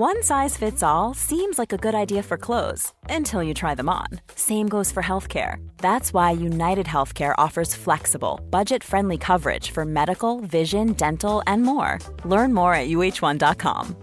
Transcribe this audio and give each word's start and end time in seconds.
One 0.00 0.22
size 0.22 0.56
fits 0.56 0.82
all 0.82 1.12
seems 1.12 1.58
like 1.58 1.74
a 1.74 1.76
good 1.76 1.94
idea 1.94 2.22
for 2.22 2.38
clothes 2.38 2.94
until 3.10 3.42
you 3.42 3.52
try 3.52 3.74
them 3.74 3.90
on. 3.90 4.06
Same 4.34 4.66
goes 4.66 4.90
for 4.90 5.02
healthcare. 5.02 5.56
That's 5.76 6.14
why 6.14 6.30
United 6.30 6.86
Healthcare 6.86 7.34
offers 7.36 7.74
flexible, 7.74 8.40
budget 8.48 8.82
friendly 8.82 9.18
coverage 9.18 9.72
for 9.72 9.84
medical, 9.84 10.40
vision, 10.40 10.94
dental, 10.94 11.42
and 11.46 11.64
more. 11.64 11.98
Learn 12.24 12.54
more 12.54 12.72
at 12.72 12.88
uh1.com. 12.88 13.94